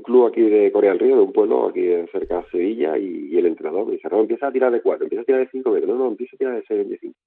club 0.03 0.27
aquí 0.27 0.41
de 0.41 0.71
Corea 0.71 0.91
del 0.91 0.99
Río, 0.99 1.15
de 1.15 1.21
un 1.23 1.33
pueblo 1.33 1.67
aquí 1.67 1.81
cerca 2.11 2.41
de 2.41 2.49
Sevilla, 2.51 2.95
y, 2.97 3.35
el 3.35 3.47
entrenador 3.47 3.87
me 3.87 3.93
dice, 3.93 4.07
no, 4.11 4.19
empieza 4.19 4.47
a 4.47 4.51
tirar 4.51 4.71
de 4.71 4.81
cuatro, 4.81 5.05
empieza 5.05 5.23
a 5.23 5.25
tirar 5.25 5.41
de 5.41 5.49
cinco 5.49 5.71
metros, 5.71 5.89
no, 5.89 6.03
no, 6.03 6.07
empieza 6.09 6.35
a 6.35 6.37
tirar 6.37 6.55
de 6.55 6.63
seis, 6.67 6.87
de 6.87 6.97
cinco. 6.99 7.17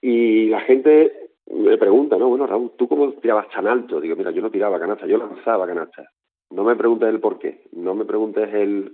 Y 0.00 0.48
la 0.48 0.60
gente 0.60 1.31
me 1.46 1.78
pregunta, 1.78 2.16
¿no? 2.16 2.28
Bueno, 2.28 2.46
Raúl, 2.46 2.72
¿tú 2.76 2.88
cómo 2.88 3.12
tirabas 3.14 3.48
tan 3.50 3.66
alto? 3.66 4.00
Digo, 4.00 4.16
mira, 4.16 4.30
yo 4.30 4.42
no 4.42 4.50
tiraba 4.50 4.78
canasta, 4.78 5.06
yo 5.06 5.18
lanzaba 5.18 5.66
canasta. 5.66 6.08
No 6.50 6.64
me 6.64 6.76
preguntes 6.76 7.08
el 7.08 7.20
por 7.20 7.38
qué, 7.38 7.62
no 7.72 7.94
me 7.94 8.04
preguntes 8.04 8.52
el... 8.52 8.92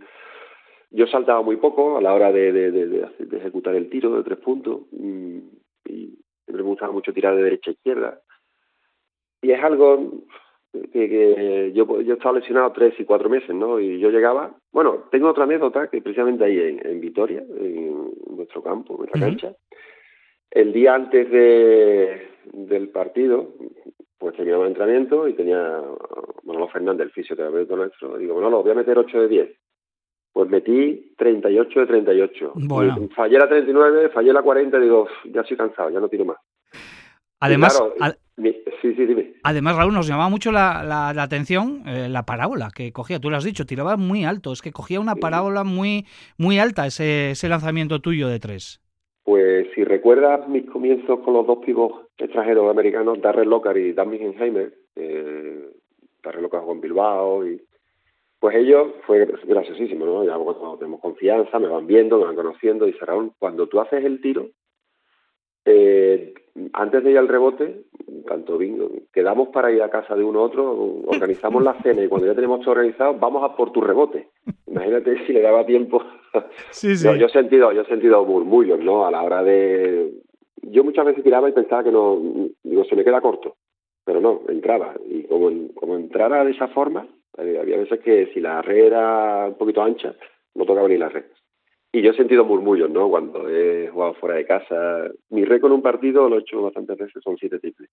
Yo 0.91 1.07
saltaba 1.07 1.43
muy 1.43 1.57
poco 1.57 1.99
a 1.99 2.01
la 2.01 2.15
hora 2.15 2.33
de, 2.33 2.51
de, 2.53 2.71
de, 2.71 3.37
ejecutar 3.37 3.75
el 3.75 3.91
tiro 3.91 4.17
de 4.17 4.23
tres 4.23 4.39
puntos 4.39 4.83
y, 4.93 5.43
y 5.85 6.19
me 6.47 6.63
gustaba 6.63 6.93
mucho 6.93 7.13
tirar 7.13 7.37
de 7.37 7.43
derecha 7.43 7.71
a 7.71 7.75
izquierda. 7.75 8.21
Y 9.43 9.51
es 9.51 9.63
algo 9.63 10.25
que, 10.73 11.09
que 11.09 11.73
yo, 11.75 12.01
yo 12.01 12.15
estaba 12.15 12.39
lesionado 12.39 12.73
tres 12.73 12.95
y 12.99 13.05
cuatro 13.05 13.29
meses, 13.29 13.55
¿no? 13.55 13.81
Y 13.81 13.99
yo 13.99 14.11
llegaba, 14.11 14.55
bueno, 14.73 15.05
tengo 15.11 15.29
otra 15.29 15.45
anécdota 15.45 15.89
que 15.89 16.01
precisamente 16.01 16.45
ahí 16.45 16.59
en, 16.59 16.87
en 16.87 17.01
Vitoria, 17.01 17.41
en 17.41 18.13
nuestro 18.37 18.63
campo, 18.63 18.99
en 19.05 19.11
la 19.13 19.27
cancha, 19.27 19.55
el 20.51 20.73
día 20.73 20.95
antes 20.95 21.31
de, 21.31 22.29
del 22.53 22.89
partido, 22.89 23.55
pues 24.19 24.35
terminaba 24.37 24.65
el 24.65 24.71
entrenamiento 24.71 25.29
y 25.29 25.35
tenía 25.35 25.81
Manolo 26.45 26.69
Fernández, 26.69 27.07
el 27.07 27.13
fisioterapeuta 27.13 27.77
nuestro, 27.77 28.19
digo, 28.19 28.35
Manolo, 28.35 28.63
voy 28.63 28.73
a 28.73 28.77
meter 28.77 28.99
8 28.99 29.21
de 29.23 29.29
10. 29.29 29.51
Pues 30.33 30.51
metí 30.51 31.15
38 31.17 31.81
de 31.81 31.87
38. 31.87 32.53
Bueno. 32.55 33.09
Fallé 33.15 33.39
la 33.39 33.49
39, 33.49 34.11
fallé 34.11 34.33
la 34.33 34.43
40, 34.43 34.79
digo, 34.79 35.09
ya 35.33 35.41
estoy 35.41 35.57
cansado, 35.57 35.91
ya 35.91 36.01
no 36.01 36.09
tiro 36.09 36.25
más. 36.25 36.37
Además, 37.41 37.81
sí, 38.83 38.95
sí, 38.95 39.07
dime. 39.07 39.35
además, 39.45 39.77
Raúl, 39.77 39.95
nos 39.95 40.09
llamaba 40.09 40.29
mucho 40.29 40.51
la, 40.51 40.83
la, 40.83 41.23
atención 41.23 41.85
eh, 41.87 42.09
la 42.09 42.25
parábola 42.25 42.71
que 42.75 42.93
cogía, 42.93 43.21
tú 43.21 43.31
lo 43.31 43.37
has 43.37 43.45
dicho, 43.45 43.65
tiraba 43.65 43.97
muy 43.97 44.25
alto, 44.25 44.53
es 44.53 44.61
que 44.61 44.73
cogía 44.73 44.99
una 44.99 45.15
parábola 45.15 45.63
muy, 45.63 46.05
muy 46.37 46.59
alta 46.59 46.87
ese, 46.87 47.31
ese 47.33 47.49
lanzamiento 47.49 48.01
tuyo 48.01 48.27
de 48.27 48.41
tres. 48.41 48.81
Pues 49.29 49.67
si 49.75 49.85
recuerdas 49.85 50.49
mis 50.49 50.65
comienzos 50.71 51.21
con 51.21 51.35
los 51.35 51.47
dos 51.47 51.59
pibos 51.59 52.07
extranjeros 52.17 52.71
americanos, 52.71 53.21
Darrell 53.21 53.51
Lockhart 53.51 53.77
y 53.77 53.93
Dan 53.93 54.11
Heimer, 54.11 54.73
eh, 54.97 55.69
Darrell 56.23 56.49
jugó 56.49 56.73
en 56.73 56.81
Bilbao, 56.81 57.47
y 57.47 57.61
pues 58.41 58.57
ellos 58.57 58.91
fue 59.07 59.27
graciosísimo, 59.45 60.07
¿no? 60.07 60.25
Ya 60.25 60.35
cuando 60.39 60.79
tenemos 60.79 61.03
confianza, 61.03 61.59
me 61.59 61.69
van 61.69 61.87
viendo, 61.87 62.17
me 62.17 62.25
van 62.25 62.37
conociendo, 62.37 62.89
y 62.89 62.93
Raúl, 62.93 63.33
cuando 63.39 63.67
tú 63.67 63.81
haces 63.81 64.03
el 64.03 64.23
tiro, 64.23 64.47
eh, 65.67 66.33
antes 66.73 67.05
de 67.05 67.11
ir 67.11 67.19
al 67.19 67.29
rebote, 67.29 67.83
tanto 68.27 68.57
bingo, 68.57 68.89
quedamos 69.13 69.49
para 69.49 69.71
ir 69.71 69.83
a 69.83 69.91
casa 69.91 70.17
de 70.17 70.25
uno 70.25 70.41
u 70.41 70.43
otro, 70.45 70.73
organizamos 71.07 71.63
la 71.63 71.75
cena 71.83 72.03
y 72.03 72.09
cuando 72.09 72.27
ya 72.27 72.35
tenemos 72.35 72.61
todo 72.61 72.71
organizado, 72.71 73.13
vamos 73.13 73.45
a 73.45 73.55
por 73.55 73.73
tu 73.73 73.83
rebote. 73.83 74.31
Imagínate 74.67 75.27
si 75.27 75.35
le 75.35 75.43
daba 75.43 75.67
tiempo. 75.67 76.03
Sí, 76.71 76.97
sí. 76.97 77.05
Yo, 77.19 77.27
he 77.27 77.31
sentido, 77.31 77.73
yo 77.73 77.83
he 77.83 77.87
sentido 77.87 78.25
murmullos, 78.25 78.81
¿no? 78.81 79.07
A 79.07 79.11
la 79.11 79.23
hora 79.23 79.43
de. 79.43 80.13
Yo 80.63 80.85
muchas 80.85 81.07
veces 81.07 81.25
tiraba 81.25 81.49
y 81.49 81.53
pensaba 81.53 81.85
que 81.85 81.93
no, 81.93 82.21
digo, 82.63 82.85
se 82.85 82.97
me 82.97 83.05
queda 83.05 83.21
corto, 83.21 83.57
pero 84.05 84.21
no, 84.21 84.43
entraba. 84.49 84.95
Y 85.09 85.23
como, 85.25 85.51
como 85.75 85.97
entrara 85.97 86.45
de 86.45 86.51
esa 86.51 86.69
forma, 86.69 87.07
Había 87.39 87.77
veces 87.77 88.01
que 88.01 88.27
si 88.35 88.41
la 88.41 88.61
red 88.63 88.87
era 88.87 89.47
un 89.47 89.55
poquito 89.55 89.81
ancha, 89.81 90.15
no 90.55 90.65
tocaba 90.65 90.89
ni 90.89 90.97
la 90.97 91.09
red. 91.09 91.25
Y 91.93 92.03
yo 92.03 92.11
he 92.11 92.17
sentido 92.17 92.45
murmullos, 92.45 92.91
¿no? 92.91 93.09
Cuando 93.09 93.49
he 93.49 93.89
jugado 93.89 94.15
fuera 94.15 94.35
de 94.35 94.45
casa. 94.45 95.09
Mi 95.31 95.45
récord 95.45 95.71
en 95.71 95.77
un 95.77 95.83
partido, 95.83 96.29
lo 96.29 96.37
he 96.37 96.41
hecho 96.41 96.61
bastantes 96.61 96.99
veces, 96.99 97.23
son 97.23 97.37
siete 97.39 97.59
triples. 97.59 97.91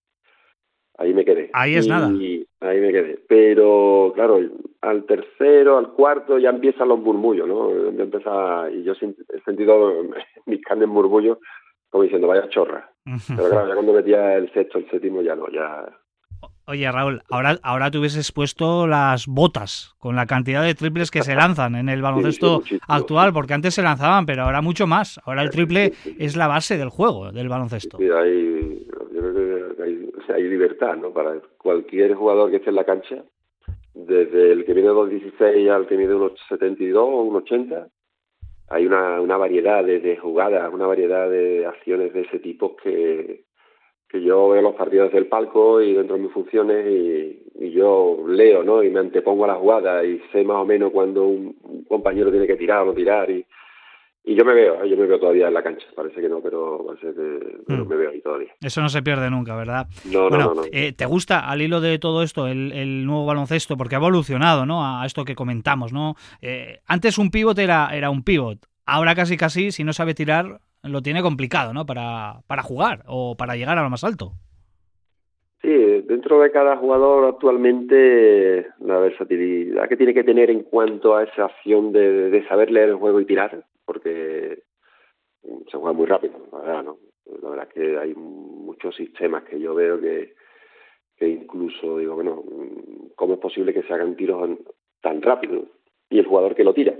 Ahí 0.98 1.14
me 1.14 1.26
quedé. 1.26 1.50
Ahí 1.54 1.76
es 1.76 1.88
nada. 1.88 2.08
Ahí 2.08 2.80
me 2.80 2.92
quedé. 2.92 3.20
Pero, 3.28 4.14
claro, 4.16 4.40
al 4.82 5.04
tercero, 5.06 5.78
al 5.78 5.92
cuarto, 5.92 6.40
ya 6.40 6.50
empiezan 6.50 6.88
los 6.88 7.00
murmullos, 7.00 7.48
¿no? 7.48 7.70
Empieza, 7.72 8.72
y 8.72 8.84
yo 8.84 8.94
he 8.94 9.42
sentido 9.42 10.04
mis 10.46 10.62
carnes 10.62 10.88
murmullos 10.88 11.38
como 11.96 12.04
diciendo, 12.04 12.28
vaya 12.28 12.50
chorra. 12.50 12.92
Pero 13.28 13.50
claro, 13.50 13.70
ya 13.70 13.74
cuando 13.74 13.94
metía 13.94 14.36
el 14.36 14.52
sexto, 14.52 14.80
el 14.80 14.90
séptimo, 14.90 15.22
ya 15.22 15.36
no, 15.36 15.50
ya... 15.50 15.86
Oye, 16.68 16.92
Raúl, 16.92 17.22
ahora, 17.30 17.58
ahora 17.62 17.90
te 17.90 18.00
hubieses 18.00 18.32
puesto 18.32 18.86
las 18.86 19.28
botas 19.28 19.96
con 19.98 20.16
la 20.16 20.26
cantidad 20.26 20.64
de 20.64 20.76
triples 20.76 21.10
que 21.10 21.22
se 21.22 21.36
lanzan 21.36 21.76
en 21.76 21.88
el 21.88 22.02
baloncesto 22.02 22.64
actual, 22.88 23.32
porque 23.32 23.54
antes 23.54 23.76
se 23.76 23.82
lanzaban, 23.82 24.26
pero 24.26 24.44
ahora 24.44 24.62
mucho 24.62 24.88
más. 24.88 25.22
Ahora 25.24 25.44
el 25.44 25.52
triple 25.52 25.94
es 26.18 26.36
la 26.36 26.48
base 26.48 26.78
del 26.78 26.90
juego, 26.90 27.32
del 27.32 27.48
baloncesto. 27.48 27.98
Sí, 27.98 28.10
que 30.26 30.34
hay, 30.34 30.44
libertad, 30.44 30.96
¿no? 30.98 31.12
Para 31.12 31.40
cualquier 31.58 32.16
jugador 32.16 32.50
que 32.50 32.58
esté 32.58 32.70
en 32.70 32.76
la 32.76 32.84
cancha, 32.84 33.24
desde 33.94 34.52
el 34.52 34.66
que 34.66 34.74
viene 34.74 34.90
de 34.90 34.96
2.16 34.96 35.70
al 35.70 35.88
que 35.88 35.98
mide 35.98 36.16
unos 36.16 36.34
72 36.50 37.02
o 37.02 37.22
unos 37.24 37.44
80, 37.44 37.88
hay 38.70 38.86
una, 38.86 39.38
variedad 39.38 39.84
de, 39.84 40.18
jugadas, 40.18 40.74
una 40.74 40.88
variedad 40.88 41.30
de 41.30 41.66
acciones 41.66 42.14
de 42.14 42.22
ese 42.22 42.40
tipo 42.40 42.76
que, 42.76 43.44
que 44.10 44.22
yo 44.22 44.50
veo 44.50 44.62
los 44.62 44.76
partidos 44.76 45.12
del 45.12 45.28
palco 45.28 45.82
y 45.82 45.94
dentro 45.94 46.16
de 46.16 46.24
mis 46.24 46.32
funciones 46.32 46.86
y, 46.88 47.42
yo 47.72 48.24
leo, 48.26 48.64
¿no? 48.64 48.82
Y 48.84 48.90
me 48.90 49.02
antepongo 49.02 49.44
a 49.44 49.50
la 49.50 49.56
jugada 49.56 50.06
y 50.06 50.20
sé 50.32 50.46
más 50.46 50.58
o 50.58 50.66
menos 50.66 50.94
cuando 50.94 51.26
un, 51.26 51.84
compañero 51.90 52.32
tiene 52.32 52.48
que 52.48 52.56
tirar 52.56 52.84
o 52.84 52.86
no 52.86 52.94
tirar 52.94 53.30
y, 53.30 53.46
y 54.28 54.34
yo 54.34 54.44
me 54.44 54.56
veo, 54.56 54.84
¿eh? 54.84 54.90
yo 54.90 54.98
me 54.98 55.06
veo 55.06 55.20
todavía 55.20 55.48
en 55.48 55.54
la 55.54 55.62
cancha, 55.62 55.86
parece 55.96 56.20
que 56.20 56.28
no, 56.28 56.42
pero 56.42 56.84
parece 56.84 57.14
que 57.14 57.74
mm. 57.74 57.88
me 57.88 57.96
veo 57.96 58.10
ahí 58.10 58.22
todavía. 58.22 58.54
Eso 58.60 58.82
no 58.82 58.90
se 58.90 59.04
pierde 59.04 59.30
nunca, 59.30 59.56
¿verdad? 59.56 59.86
No, 60.12 60.30
bueno, 60.30 60.46
no, 60.46 60.54
no. 60.56 60.62
Eh, 60.72 60.94
¿Te 60.94 61.06
gusta 61.06 61.48
al 61.48 61.62
hilo 61.62 61.80
de 61.80 62.00
todo 62.00 62.24
esto 62.24 62.48
el, 62.48 62.72
el, 62.72 63.06
nuevo 63.06 63.28
baloncesto? 63.28 63.78
Porque 63.78 63.96
ha 63.96 64.00
evolucionado, 64.00 64.66
¿no? 64.66 64.84
A 64.84 65.06
esto 65.06 65.26
que 65.26 65.36
comentamos, 65.36 65.94
¿no? 65.94 66.16
Eh, 66.42 66.80
antes 66.88 67.20
un 67.20 67.30
pívot 67.30 67.58
era, 67.60 67.90
era 67.94 68.10
un 68.10 68.24
pívot, 68.24 68.58
ahora 68.88 69.14
casi 69.14 69.38
casi, 69.38 69.72
si 69.72 69.84
no 69.84 69.94
sabe 69.94 70.16
tirar, 70.16 70.60
lo 70.82 71.04
tiene 71.04 71.22
complicado, 71.22 71.74
¿no? 71.74 71.86
Para, 71.86 72.42
para 72.48 72.64
jugar 72.64 73.04
o 73.08 73.36
para 73.38 73.56
llegar 73.56 73.78
a 73.78 73.84
lo 73.84 73.92
más 73.92 74.04
alto. 74.04 74.32
Sí, 75.62 75.70
dentro 76.08 76.42
de 76.42 76.52
cada 76.52 76.78
jugador 76.78 77.26
actualmente 77.26 78.68
la 78.80 78.98
versatilidad 79.00 79.88
que 79.88 79.98
tiene 79.98 80.14
que 80.14 80.24
tener 80.24 80.50
en 80.50 80.62
cuanto 80.62 81.16
a 81.16 81.24
esa 81.24 81.46
acción 81.46 81.92
de, 81.92 82.30
de 82.32 82.48
saber 82.48 82.72
leer 82.72 82.90
el 82.90 82.96
juego 82.96 83.20
y 83.20 83.26
tirar, 83.26 83.64
porque 83.86 84.64
se 85.70 85.78
juega 85.78 85.94
muy 85.94 86.06
rápido, 86.06 86.34
la 86.52 86.60
verdad, 86.60 86.84
¿no? 86.84 86.98
La 87.42 87.50
verdad 87.50 87.68
es 87.70 87.74
que 87.74 87.98
hay 87.98 88.14
muchos 88.14 88.96
sistemas 88.96 89.44
que 89.44 89.60
yo 89.60 89.74
veo 89.74 90.00
que, 90.00 90.36
que 91.18 91.28
incluso 91.28 91.98
digo, 91.98 92.16
bueno, 92.16 92.44
¿cómo 93.16 93.36
es 93.36 93.40
posible 93.40 93.74
que 93.74 93.84
se 93.84 93.94
hagan 93.94 94.16
tiros 94.16 94.58
tan 95.02 95.22
rápido? 95.22 95.66
Y 96.10 96.20
el 96.20 96.28
jugador 96.28 96.56
que 96.56 96.64
lo 96.64 96.74
tira. 96.74 96.96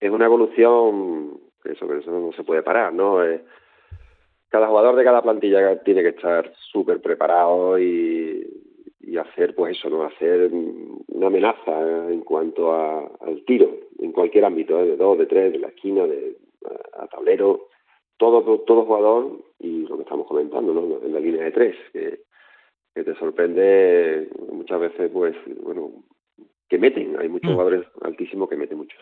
Es 0.00 0.10
una 0.10 0.26
evolución 0.26 1.40
que 1.62 1.72
eso, 1.72 1.92
eso 1.92 2.10
no 2.10 2.32
se 2.32 2.44
puede 2.44 2.62
parar, 2.62 2.92
¿no? 2.92 3.18
Cada 4.48 4.68
jugador 4.68 4.96
de 4.96 5.04
cada 5.04 5.22
plantilla 5.22 5.82
tiene 5.82 6.02
que 6.02 6.10
estar 6.10 6.54
súper 6.72 7.02
preparado 7.02 7.78
y, 7.78 8.46
y 9.08 9.16
hacer, 9.16 9.54
pues 9.54 9.78
eso, 9.78 9.88
¿no? 9.88 10.04
Hacer 10.04 10.50
una 10.52 11.28
amenaza 11.28 12.10
en 12.10 12.20
cuanto 12.20 12.72
a, 12.72 13.10
al 13.20 13.44
tiro, 13.46 13.74
en 13.98 14.12
cualquier 14.12 14.44
ámbito, 14.44 14.78
¿eh? 14.80 14.86
de 14.86 14.96
dos, 14.96 15.18
de 15.18 15.26
tres, 15.26 15.52
de 15.52 15.58
la 15.58 15.68
esquina, 15.68 16.06
de 16.06 16.36
a, 16.98 17.06
tablero, 17.06 17.68
todo, 18.18 18.60
todo 18.60 18.84
jugador, 18.84 19.38
y 19.60 19.86
lo 19.86 19.96
que 19.96 20.02
estamos 20.02 20.26
comentando, 20.26 20.74
¿no? 20.74 21.00
En 21.02 21.12
la 21.12 21.20
línea 21.20 21.44
de 21.44 21.52
tres, 21.52 21.76
que, 21.92 22.20
que 22.94 23.04
te 23.04 23.14
sorprende 23.14 24.28
muchas 24.52 24.80
veces, 24.80 25.10
pues, 25.10 25.34
bueno, 25.62 25.90
que 26.68 26.78
meten. 26.78 27.16
Hay 27.18 27.30
muchos 27.30 27.50
mm. 27.50 27.54
jugadores 27.54 27.86
altísimos 28.02 28.48
que 28.48 28.56
meten 28.56 28.76
mucho. 28.76 28.96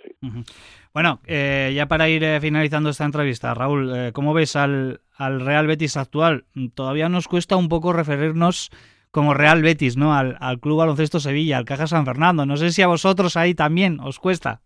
Bueno, 0.94 1.20
eh, 1.26 1.72
ya 1.74 1.86
para 1.86 2.08
ir 2.08 2.22
eh, 2.22 2.40
finalizando 2.40 2.90
esta 2.90 3.04
entrevista, 3.04 3.54
Raúl, 3.54 3.92
eh, 3.94 4.12
¿cómo 4.12 4.34
ves 4.34 4.54
al, 4.54 5.00
al 5.16 5.40
Real 5.40 5.66
Betis 5.66 5.96
actual? 5.96 6.44
Todavía 6.74 7.08
nos 7.08 7.26
cuesta 7.26 7.56
un 7.56 7.68
poco 7.68 7.92
referirnos 7.92 8.70
como 9.10 9.34
Real 9.34 9.62
Betis, 9.62 9.96
¿no? 9.96 10.14
Al, 10.14 10.36
al 10.40 10.60
Club 10.60 10.78
Baloncesto 10.78 11.20
Sevilla, 11.20 11.58
al 11.58 11.64
Caja 11.64 11.86
San 11.86 12.04
Fernando. 12.04 12.46
No 12.46 12.56
sé 12.56 12.70
si 12.70 12.82
a 12.82 12.88
vosotros 12.88 13.36
ahí 13.36 13.54
también 13.54 13.98
os 14.00 14.18
cuesta. 14.18 14.60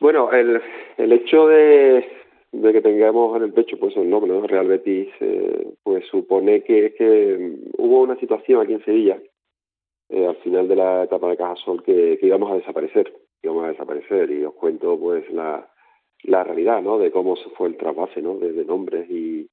Bueno, 0.00 0.32
el, 0.32 0.60
el 0.96 1.12
hecho 1.12 1.48
de, 1.48 2.06
de 2.52 2.72
que 2.72 2.80
tengamos 2.80 3.36
en 3.36 3.44
el 3.44 3.52
pecho 3.52 3.78
pues 3.78 3.96
el 3.96 4.08
nombre, 4.08 4.32
¿no? 4.32 4.46
Real 4.46 4.66
Betis, 4.66 5.08
pues 5.82 6.06
supone 6.10 6.62
que, 6.62 6.94
que 6.96 7.56
hubo 7.76 8.02
una 8.02 8.16
situación 8.16 8.62
aquí 8.62 8.74
en 8.74 8.84
Sevilla 8.84 9.18
eh, 10.08 10.26
al 10.26 10.36
final 10.36 10.68
de 10.68 10.76
la 10.76 11.04
etapa 11.04 11.28
de 11.28 11.36
Cajasol 11.36 11.82
que, 11.82 12.18
que 12.18 12.26
íbamos 12.26 12.50
a 12.50 12.56
desaparecer, 12.56 13.12
íbamos 13.42 13.64
a 13.64 13.68
desaparecer 13.68 14.30
y 14.30 14.44
os 14.44 14.54
cuento 14.54 14.98
pues 14.98 15.30
la, 15.30 15.68
la 16.22 16.44
realidad, 16.44 16.82
¿no? 16.82 16.98
De 16.98 17.10
cómo 17.10 17.36
se 17.36 17.50
fue 17.50 17.68
el 17.68 17.76
trasvase, 17.76 18.22
¿no? 18.22 18.38
De, 18.38 18.64
nombres 18.64 19.08
y 19.10 19.48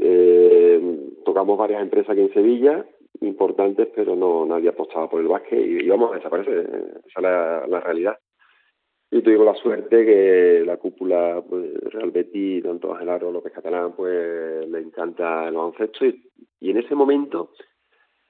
eh, 0.00 1.10
tocamos 1.24 1.58
varias 1.58 1.82
empresas 1.82 2.10
aquí 2.10 2.22
en 2.22 2.32
Sevilla 2.32 2.86
importantes, 3.20 3.88
pero 3.94 4.16
no 4.16 4.46
nadie 4.46 4.70
apostaba 4.70 5.08
por 5.08 5.20
el 5.20 5.28
básquet 5.28 5.60
y 5.60 5.84
íbamos 5.84 6.12
a 6.12 6.16
desaparecer, 6.16 6.58
esa 7.06 7.18
es 7.18 7.22
la, 7.22 7.66
la 7.66 7.80
realidad. 7.80 8.18
Y 9.10 9.22
tuvimos 9.22 9.46
la 9.46 9.54
suerte 9.54 10.06
que 10.06 10.62
la 10.64 10.76
cúpula 10.76 11.42
pues, 11.46 11.74
Real 11.92 12.12
Betis, 12.12 12.62
tanto 12.62 12.92
Ángel 12.94 13.08
Aro, 13.08 13.32
López 13.32 13.52
Catalán, 13.52 13.92
pues 13.96 14.68
le 14.68 14.78
encanta 14.78 15.48
el 15.48 15.54
baloncesto 15.54 16.06
y, 16.06 16.30
y 16.60 16.70
en 16.70 16.78
ese 16.78 16.94
momento 16.94 17.50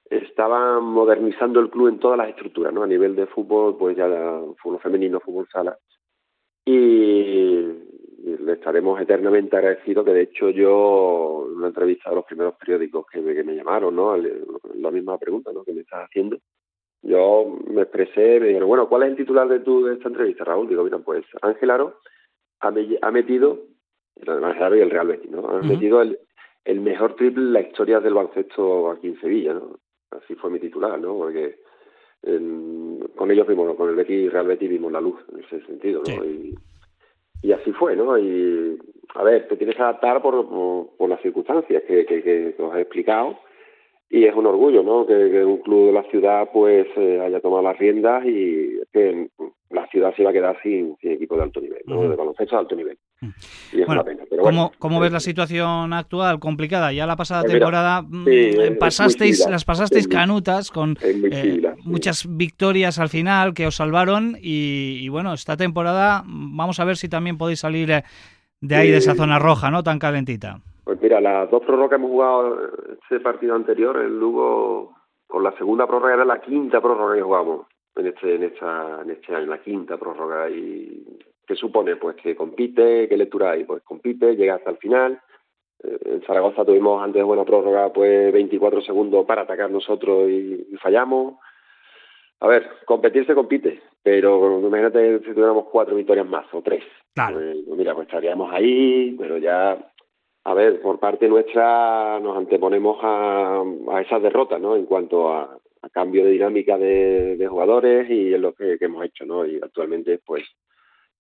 estaban 0.09 0.83
modernizando 0.85 1.61
el 1.61 1.71
club 1.71 1.89
en 1.89 1.99
todas 1.99 2.19
las 2.19 2.31
estructuras, 2.31 2.73
¿no? 2.73 2.83
A 2.83 2.87
nivel 2.87 3.15
de 3.15 3.27
fútbol, 3.27 3.77
pues 3.77 3.97
ya 3.97 4.09
fútbol 4.61 4.81
femenino, 4.81 5.21
fútbol 5.21 5.47
sala. 5.53 5.79
Y, 6.65 7.65
estaremos 8.81 9.01
eternamente 9.01 9.57
agradecidos, 9.57 10.07
que 10.07 10.13
de 10.13 10.23
hecho 10.23 10.49
yo, 10.49 11.47
en 11.51 11.59
una 11.59 11.67
entrevista 11.69 12.09
a 12.09 12.15
los 12.15 12.25
primeros 12.25 12.55
periódicos 12.55 13.05
que 13.13 13.21
me, 13.21 13.35
que 13.35 13.45
me 13.45 13.55
llamaron, 13.55 13.95
¿no? 13.95 14.17
La 14.17 14.91
misma 14.91 15.19
pregunta, 15.19 15.53
¿no? 15.53 15.65
Que 15.65 15.75
me 15.75 15.83
estás 15.83 16.07
haciendo. 16.07 16.39
Yo 17.03 17.59
me 17.67 17.83
expresé, 17.83 18.41
me 18.41 18.49
dijeron, 18.49 18.69
bueno, 18.69 18.89
¿cuál 18.89 19.03
es 19.03 19.11
el 19.11 19.17
titular 19.17 19.49
de 19.49 19.61
tu 19.61 19.85
de 19.85 19.95
esta 19.95 20.09
entrevista, 20.09 20.45
Raúl? 20.45 20.69
Digo, 20.69 20.83
mira, 20.85 20.99
pues 20.99 21.25
Ángel 21.43 21.71
Aro 21.71 22.01
ha, 22.61 22.69
ha 23.03 23.11
metido, 23.11 23.59
el 24.17 24.45
Ángel 24.45 24.63
Aro 24.63 24.77
y 24.77 24.81
el 24.81 24.91
Real 24.91 25.09
Betis, 25.09 25.31
¿no? 25.31 25.47
Ha 25.47 25.61
metido 25.61 26.01
el, 26.01 26.19
el 26.65 26.81
mejor 26.81 27.17
triple 27.17 27.43
en 27.43 27.53
la 27.53 27.61
historia 27.61 28.01
del 28.01 28.15
baloncesto 28.15 28.91
aquí 28.91 29.09
en 29.09 29.21
Sevilla, 29.21 29.55
¿no? 29.55 29.79
así 30.11 30.35
fue 30.35 30.51
mi 30.51 30.59
titular, 30.59 30.99
¿no? 30.99 31.17
Porque 31.17 31.61
con 32.23 33.31
ellos 33.31 33.47
vimos, 33.47 33.77
con 33.77 33.89
el 33.89 33.95
Betis 33.95 34.33
Real 34.33 34.47
Betis 34.47 34.69
vimos 34.69 34.91
la 34.91 35.01
luz 35.01 35.21
en 35.33 35.45
ese 35.45 35.65
sentido, 35.67 36.03
¿no? 36.07 36.25
Y, 36.25 36.55
y, 37.43 37.53
así 37.53 37.73
fue, 37.73 37.97
¿no? 37.97 38.19
Y 38.19 38.79
a 39.15 39.23
ver, 39.23 39.49
te 39.49 39.57
tienes 39.57 39.77
que 39.77 39.83
adaptar 39.83 40.23
por, 40.23 40.49
por, 40.97 41.09
las 41.09 41.21
circunstancias 41.21 41.83
que, 41.87 42.07
que, 42.07 42.23
que, 42.23 42.55
os 42.59 42.77
he 42.77 42.81
explicado 42.81 43.39
y 44.09 44.25
es 44.25 44.35
un 44.35 44.47
orgullo, 44.47 44.83
¿no? 44.83 45.07
Que, 45.07 45.45
un 45.45 45.59
club 45.59 45.87
de 45.87 45.93
la 45.93 46.03
ciudad 46.05 46.51
pues 46.53 46.87
eh, 46.97 47.21
haya 47.21 47.41
tomado 47.41 47.63
las 47.63 47.79
riendas 47.79 48.25
y 48.27 48.81
que 48.93 49.29
ciudad 49.91 50.15
se 50.15 50.23
iba 50.23 50.31
a 50.31 50.33
quedar 50.33 50.57
sin, 50.63 50.97
equipo 51.01 51.37
de 51.37 51.43
alto 51.43 51.61
nivel, 51.61 51.83
¿no? 51.87 52.03
De 52.03 52.17
baloncesto 52.17 52.57
de 52.57 52.61
alto 52.61 52.77
nivel. 52.77 52.99
Y 53.73 53.83
es 53.83 53.89
una 53.89 54.03
pena. 54.03 54.25
Pero 54.29 54.43
¿cómo, 54.43 54.73
¿cómo 54.79 55.01
ves 55.01 55.13
la 55.13 55.21
situación 55.21 55.93
actual 55.93 56.41
complicada? 56.41 56.93
Ya 56.93 57.07
la 57.07 57.17
pasada 57.17 57.43
pues 57.43 57.53
temporada 57.53 58.03
mm, 58.03 58.25
eh, 58.29 58.77
pasasteis, 58.79 59.47
las 59.49 59.65
pasasteis 59.65 60.09
canutas 60.09 60.71
con 60.71 60.97
eh, 61.03 61.61
muchas 61.85 62.27
victorias 62.29 62.99
al 62.99 63.09
final 63.09 63.53
que 63.53 63.67
os 63.67 63.77
salvaron 63.77 64.37
y, 64.41 65.09
bueno, 65.09 65.35
esta 65.35 65.57
temporada 65.57 66.23
mm, 66.25 66.57
vamos 66.57 66.81
a 66.81 66.85
ver 66.85 66.97
si 66.97 67.09
también 67.09 67.37
podéis 67.37 67.61
salir 67.61 67.89
de 68.61 68.75
ahí, 68.77 68.91
de 68.91 68.97
esa 68.97 69.15
zona 69.15 69.39
roja, 69.39 69.71
¿no? 69.71 69.83
Tan 69.83 69.99
calentita. 69.99 70.61
Pues 70.85 71.01
mira, 71.03 71.21
las 71.21 71.51
dos 71.51 71.63
prórrogas 71.63 71.91
que 71.91 71.97
hemos 71.97 72.11
jugado 72.11 72.57
este 73.03 73.21
partido 73.21 73.55
anterior, 73.55 73.97
el 73.99 74.19
Lugo, 74.19 74.95
con 75.27 75.43
la 75.43 75.53
segunda 75.57 75.87
prórroga 75.87 76.15
era 76.15 76.25
la 76.25 76.41
quinta 76.41 76.81
prórroga 76.81 77.15
que 77.15 77.23
jugamos 77.23 77.67
en 77.97 78.07
este, 78.07 78.35
en 78.35 78.43
esta, 78.45 79.01
en 79.03 79.11
este 79.11 79.35
año, 79.35 79.47
la 79.47 79.63
quinta 79.63 79.97
prórroga 79.97 80.49
y 80.51 81.05
que 81.47 81.57
supone 81.57 81.97
pues 81.97 82.17
que 82.17 82.37
compite, 82.37 83.09
qué 83.09 83.17
lectura 83.17 83.53
hay, 83.53 83.65
pues 83.65 83.83
compite, 83.83 84.37
llega 84.37 84.55
hasta 84.55 84.71
el 84.71 84.77
final. 84.77 85.21
Eh, 85.83 85.99
en 86.05 86.23
Zaragoza 86.23 86.65
tuvimos 86.65 87.03
antes 87.03 87.19
de 87.21 87.25
buena 87.25 87.45
prórroga 87.45 87.93
pues 87.93 88.33
24 88.33 88.83
segundos 88.83 89.27
para 89.27 89.43
atacar 89.43 89.71
nosotros 89.71 90.29
y, 90.31 90.77
fallamos. 90.81 91.41
A 92.39 92.47
ver, 92.47 92.71
competir 92.87 93.27
se 93.27 93.35
compite, 93.35 93.83
pero 94.03 94.61
imagínate 94.61 95.19
si 95.19 95.33
tuviéramos 95.33 95.67
cuatro 95.71 95.95
victorias 95.95 96.27
más 96.27 96.47
o 96.53 96.63
tres. 96.63 96.85
Claro. 97.15 97.39
Pues, 97.39 97.77
mira, 97.77 97.95
pues 97.95 98.07
estaríamos 98.07 98.51
ahí, 98.53 99.15
pero 99.19 99.37
ya 99.37 99.77
a 100.45 100.55
ver, 100.55 100.81
por 100.81 100.99
parte 100.99 101.29
nuestra 101.29 102.19
nos 102.21 102.37
anteponemos 102.37 102.99
a, 103.03 103.63
a 103.91 104.01
esas 104.01 104.23
derrotas, 104.23 104.61
¿no? 104.61 104.75
En 104.75 104.87
cuanto 104.87 105.29
a, 105.29 105.59
cambio 105.91 106.25
de 106.25 106.31
dinámica 106.31 106.79
de, 106.79 107.47
jugadores 107.49 108.09
y 108.11 108.33
es 108.33 108.41
lo 108.41 108.55
que, 108.55 108.77
hemos 108.81 109.05
hecho, 109.05 109.25
¿no? 109.27 109.47
Y 109.47 109.57
actualmente, 109.57 110.21
pues, 110.25 110.45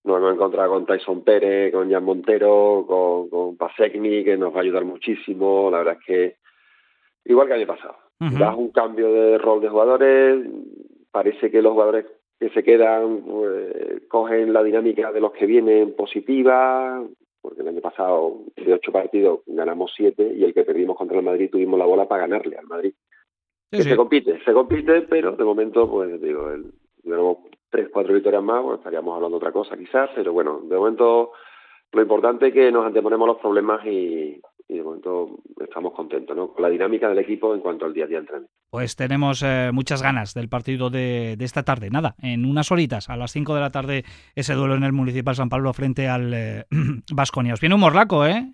nos 0.04 0.18
hemos 0.18 0.34
encontrado 0.34 0.70
con 0.70 0.86
Tyson 0.86 1.22
Pérez, 1.24 1.72
con 1.72 1.90
Jan 1.90 2.04
Montero, 2.04 2.84
con, 2.86 3.28
con 3.28 3.56
Pasecni, 3.56 4.24
que 4.24 4.36
nos 4.36 4.54
va 4.54 4.58
a 4.58 4.62
ayudar 4.62 4.84
muchísimo. 4.84 5.70
La 5.70 5.78
verdad 5.78 5.98
es 6.00 6.06
que, 6.06 6.36
igual 7.24 7.46
que 7.46 7.54
el 7.54 7.60
año 7.60 7.66
pasado, 7.66 7.96
das 8.18 8.56
un 8.56 8.70
cambio 8.70 9.12
de 9.12 9.38
rol 9.38 9.60
de 9.60 9.68
jugadores, 9.68 10.46
parece 11.10 11.50
que 11.50 11.62
los 11.62 11.72
jugadores 11.72 12.06
que 12.38 12.48
se 12.50 12.62
quedan 12.62 13.22
pues, 13.22 14.02
cogen 14.08 14.52
la 14.52 14.62
dinámica 14.62 15.12
de 15.12 15.20
los 15.20 15.32
que 15.32 15.46
vienen 15.46 15.94
positiva, 15.94 17.02
porque 17.40 17.62
el 17.62 17.68
año 17.68 17.80
pasado 17.80 18.44
de 18.56 18.72
ocho 18.72 18.92
partidos 18.92 19.40
ganamos 19.46 19.92
siete 19.94 20.32
y 20.34 20.44
el 20.44 20.54
que 20.54 20.64
perdimos 20.64 20.96
contra 20.96 21.18
el 21.18 21.24
Madrid 21.24 21.50
tuvimos 21.50 21.78
la 21.78 21.84
bola 21.86 22.08
para 22.08 22.22
ganarle 22.22 22.56
al 22.56 22.66
Madrid. 22.66 22.94
Se 23.70 23.96
compite, 23.96 24.42
se 24.44 24.52
compite, 24.52 25.02
pero 25.02 25.32
de 25.32 25.44
momento, 25.44 25.88
pues 25.88 26.20
digo, 26.20 26.50
el, 26.50 26.72
tenemos 27.02 27.38
tres, 27.70 27.88
cuatro 27.92 28.14
victorias 28.14 28.42
más, 28.42 28.62
pues 28.62 28.78
estaríamos 28.78 29.14
hablando 29.14 29.38
de 29.38 29.46
otra 29.46 29.52
cosa 29.52 29.76
quizás, 29.76 30.10
pero 30.14 30.32
bueno, 30.32 30.60
de 30.64 30.76
momento 30.76 31.32
lo 31.92 32.02
importante 32.02 32.48
es 32.48 32.54
que 32.54 32.72
nos 32.72 32.86
anteponemos 32.86 33.28
los 33.28 33.38
problemas 33.38 33.84
y, 33.86 34.40
y 34.70 34.76
de 34.76 34.82
momento 34.84 35.40
estamos 35.60 35.92
contentos 35.94 36.36
¿no? 36.36 36.52
con 36.52 36.62
la 36.62 36.68
dinámica 36.68 37.08
del 37.08 37.18
equipo 37.18 37.54
en 37.54 37.60
cuanto 37.60 37.86
al 37.86 37.92
día 37.92 38.04
a 38.04 38.06
día 38.06 38.18
de 38.18 38.20
entrenamiento. 38.20 38.54
Pues 38.70 38.94
tenemos 38.94 39.42
eh, 39.42 39.70
muchas 39.72 40.00
ganas 40.00 40.32
del 40.32 40.48
partido 40.48 40.90
de, 40.90 41.36
esta 41.40 41.64
tarde. 41.64 41.90
Nada, 41.90 42.14
en 42.22 42.44
unas 42.44 42.70
horitas, 42.70 43.10
a 43.10 43.16
las 43.16 43.32
5 43.32 43.54
de 43.54 43.60
la 43.60 43.70
tarde, 43.70 44.04
ese 44.36 44.54
duelo 44.54 44.76
en 44.76 44.84
el 44.84 44.92
Municipal 44.92 45.34
San 45.34 45.48
Pablo 45.48 45.72
frente 45.72 46.06
al 46.06 46.66
Vasconia. 47.12 47.50
Eh, 47.50 47.54
Os 47.54 47.60
viene 47.60 47.74
un 47.74 47.80
morlaco, 47.80 48.24
¿eh? 48.24 48.52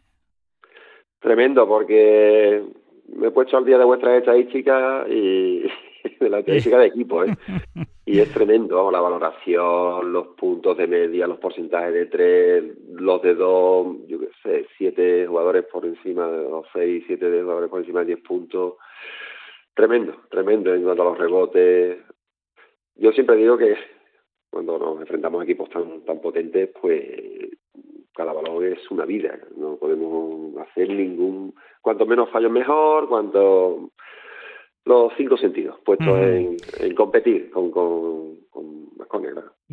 Tremendo, 1.20 1.68
porque 1.68 2.64
me 3.14 3.28
he 3.28 3.30
puesto 3.30 3.56
al 3.56 3.64
día 3.64 3.78
de 3.78 3.84
vuestras 3.84 4.18
estadísticas 4.18 5.08
y 5.08 5.62
de 6.20 6.30
la 6.30 6.40
estadística 6.40 6.78
de 6.78 6.86
equipo, 6.86 7.24
¿eh? 7.24 7.36
Y 8.08 8.20
es 8.20 8.32
tremendo, 8.32 8.76
vamos, 8.76 8.92
la 8.92 9.00
valoración, 9.00 10.12
los 10.12 10.28
puntos 10.36 10.78
de 10.78 10.86
media, 10.86 11.26
los 11.26 11.38
porcentajes 11.38 11.92
de 11.92 12.06
tres, 12.06 12.62
los 12.92 13.20
de 13.20 13.34
dos, 13.34 13.96
yo 14.06 14.20
qué 14.20 14.28
sé, 14.44 14.66
siete 14.78 15.26
jugadores 15.26 15.64
por 15.64 15.84
encima, 15.84 16.28
de 16.28 16.48
los 16.48 16.66
seis, 16.72 17.02
siete 17.08 17.42
jugadores 17.42 17.68
por 17.68 17.80
encima 17.80 18.00
de 18.00 18.06
diez 18.06 18.20
puntos. 18.20 18.74
Tremendo, 19.74 20.14
tremendo 20.30 20.72
en 20.72 20.84
cuanto 20.84 21.02
a 21.02 21.06
los 21.06 21.18
rebotes. 21.18 21.98
Yo 22.94 23.10
siempre 23.10 23.34
digo 23.34 23.58
que 23.58 23.76
cuando 24.50 24.78
nos 24.78 25.00
enfrentamos 25.00 25.40
a 25.40 25.44
equipos 25.44 25.68
tan, 25.68 26.04
tan 26.04 26.20
potentes, 26.20 26.70
pues 26.80 27.55
cada 28.16 28.32
balón 28.32 28.64
es 28.64 28.90
una 28.90 29.04
vida. 29.04 29.38
No 29.56 29.76
podemos 29.76 30.56
hacer 30.58 30.88
ningún. 30.88 31.54
Cuanto 31.80 32.06
menos 32.06 32.30
fallos, 32.30 32.50
mejor. 32.50 33.08
Cuanto 33.08 33.90
los 34.84 35.12
cinco 35.16 35.36
sentidos 35.36 35.78
puestos 35.84 36.16
en, 36.18 36.56
en, 36.80 36.94
competir 36.94 37.50
con, 37.50 37.70
con, 37.70 38.36
con 38.50 39.24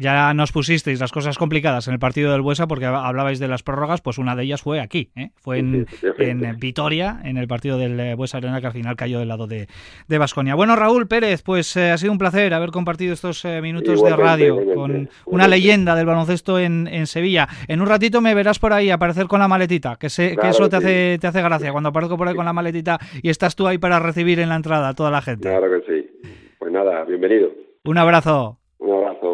Ya 0.03 0.33
nos 0.33 0.51
pusisteis 0.51 1.00
las 1.00 1.13
cosas 1.13 1.38
complicadas 1.38 1.88
en 1.88 1.93
el 1.93 2.00
partido 2.00 2.33
del 2.33 2.41
Buesa 2.41 2.67
porque 2.67 2.86
hablabais 2.86 3.39
de 3.39 3.48
las 3.48 3.63
prórrogas, 3.63 4.01
pues 4.01 4.17
una 4.17 4.36
de 4.36 4.43
ellas 4.43 4.62
fue 4.62 4.81
aquí, 4.81 5.12
¿eh? 5.15 5.29
fue 5.38 5.60
en, 5.60 5.88
en, 6.19 6.60
Vitoria, 6.60 7.22
en 7.24 7.38
el 7.38 7.48
partido 7.48 7.77
del 7.77 7.98
eh, 7.98 8.13
Buesa 8.13 8.39
Arena 8.39 8.60
que 8.60 8.67
al 8.67 8.74
final 8.74 8.98
cayó 8.98 9.19
del 9.19 9.29
lado 9.29 9.48
de 9.48 9.67
Vasconia. 10.10 10.55
bueno, 10.55 10.75
Raúl 10.75 11.07
Pérez, 11.07 11.41
pues 11.41 11.77
eh, 11.77 11.91
ha 11.91 11.98
sido 11.98 12.12
un 12.12 12.17
placer 12.17 12.53
haber 12.53 12.72
compartido 12.72 13.13
estos 13.13 13.45
minutos 13.62 14.03
de 14.03 14.13
radio 14.13 14.60
con 14.75 15.10
una 15.25 15.48
leyenda 15.48 15.95
del 15.95 16.05
baloncesto 16.05 16.60
en, 16.60 16.88
en, 16.88 17.07
Sevilla. 17.07 17.48
En 17.69 17.79
un 17.79 17.88
ratito 17.88 18.19
me 18.19 18.36
verás 18.36 18.60
por 18.60 18.74
ahí 18.74 18.89
aparecer 18.89 19.27
con 19.27 19.39
la 19.39 19.48
maletita, 19.48 19.95
que, 19.95 20.10
sé, 20.10 20.36
que 20.36 20.50
eso 20.50 20.67
te, 20.67 20.75
hace, 20.75 21.17
te 21.22 21.27
hace 21.27 21.41
gracia 21.41 21.72
cuando 21.72 21.91
aparezco 21.91 22.17
por 22.17 22.27
ahí 22.27 22.36
con 22.36 22.43
la 22.43 22.51
maletita 22.51 23.00
y 23.22 23.29
estás 23.29 23.55
tú 23.55 23.67
ahí 23.67 23.77
para 23.77 24.00
recibir 24.00 24.41
en 24.41 24.50
la 24.50 24.57
entrada 24.57 24.89
a 24.89 24.93
toda 24.93 25.12
la 25.12 25.22
gente. 25.22 25.48
Claro 25.48 25.67
que 25.72 25.86
sí. 25.88 26.27
Pues 26.60 26.74
nada, 26.74 27.05
bienvenido. 27.05 27.51
Un 27.86 27.98
abrazo. 27.98 28.60
Un 28.79 28.91
abrazo 28.91 29.32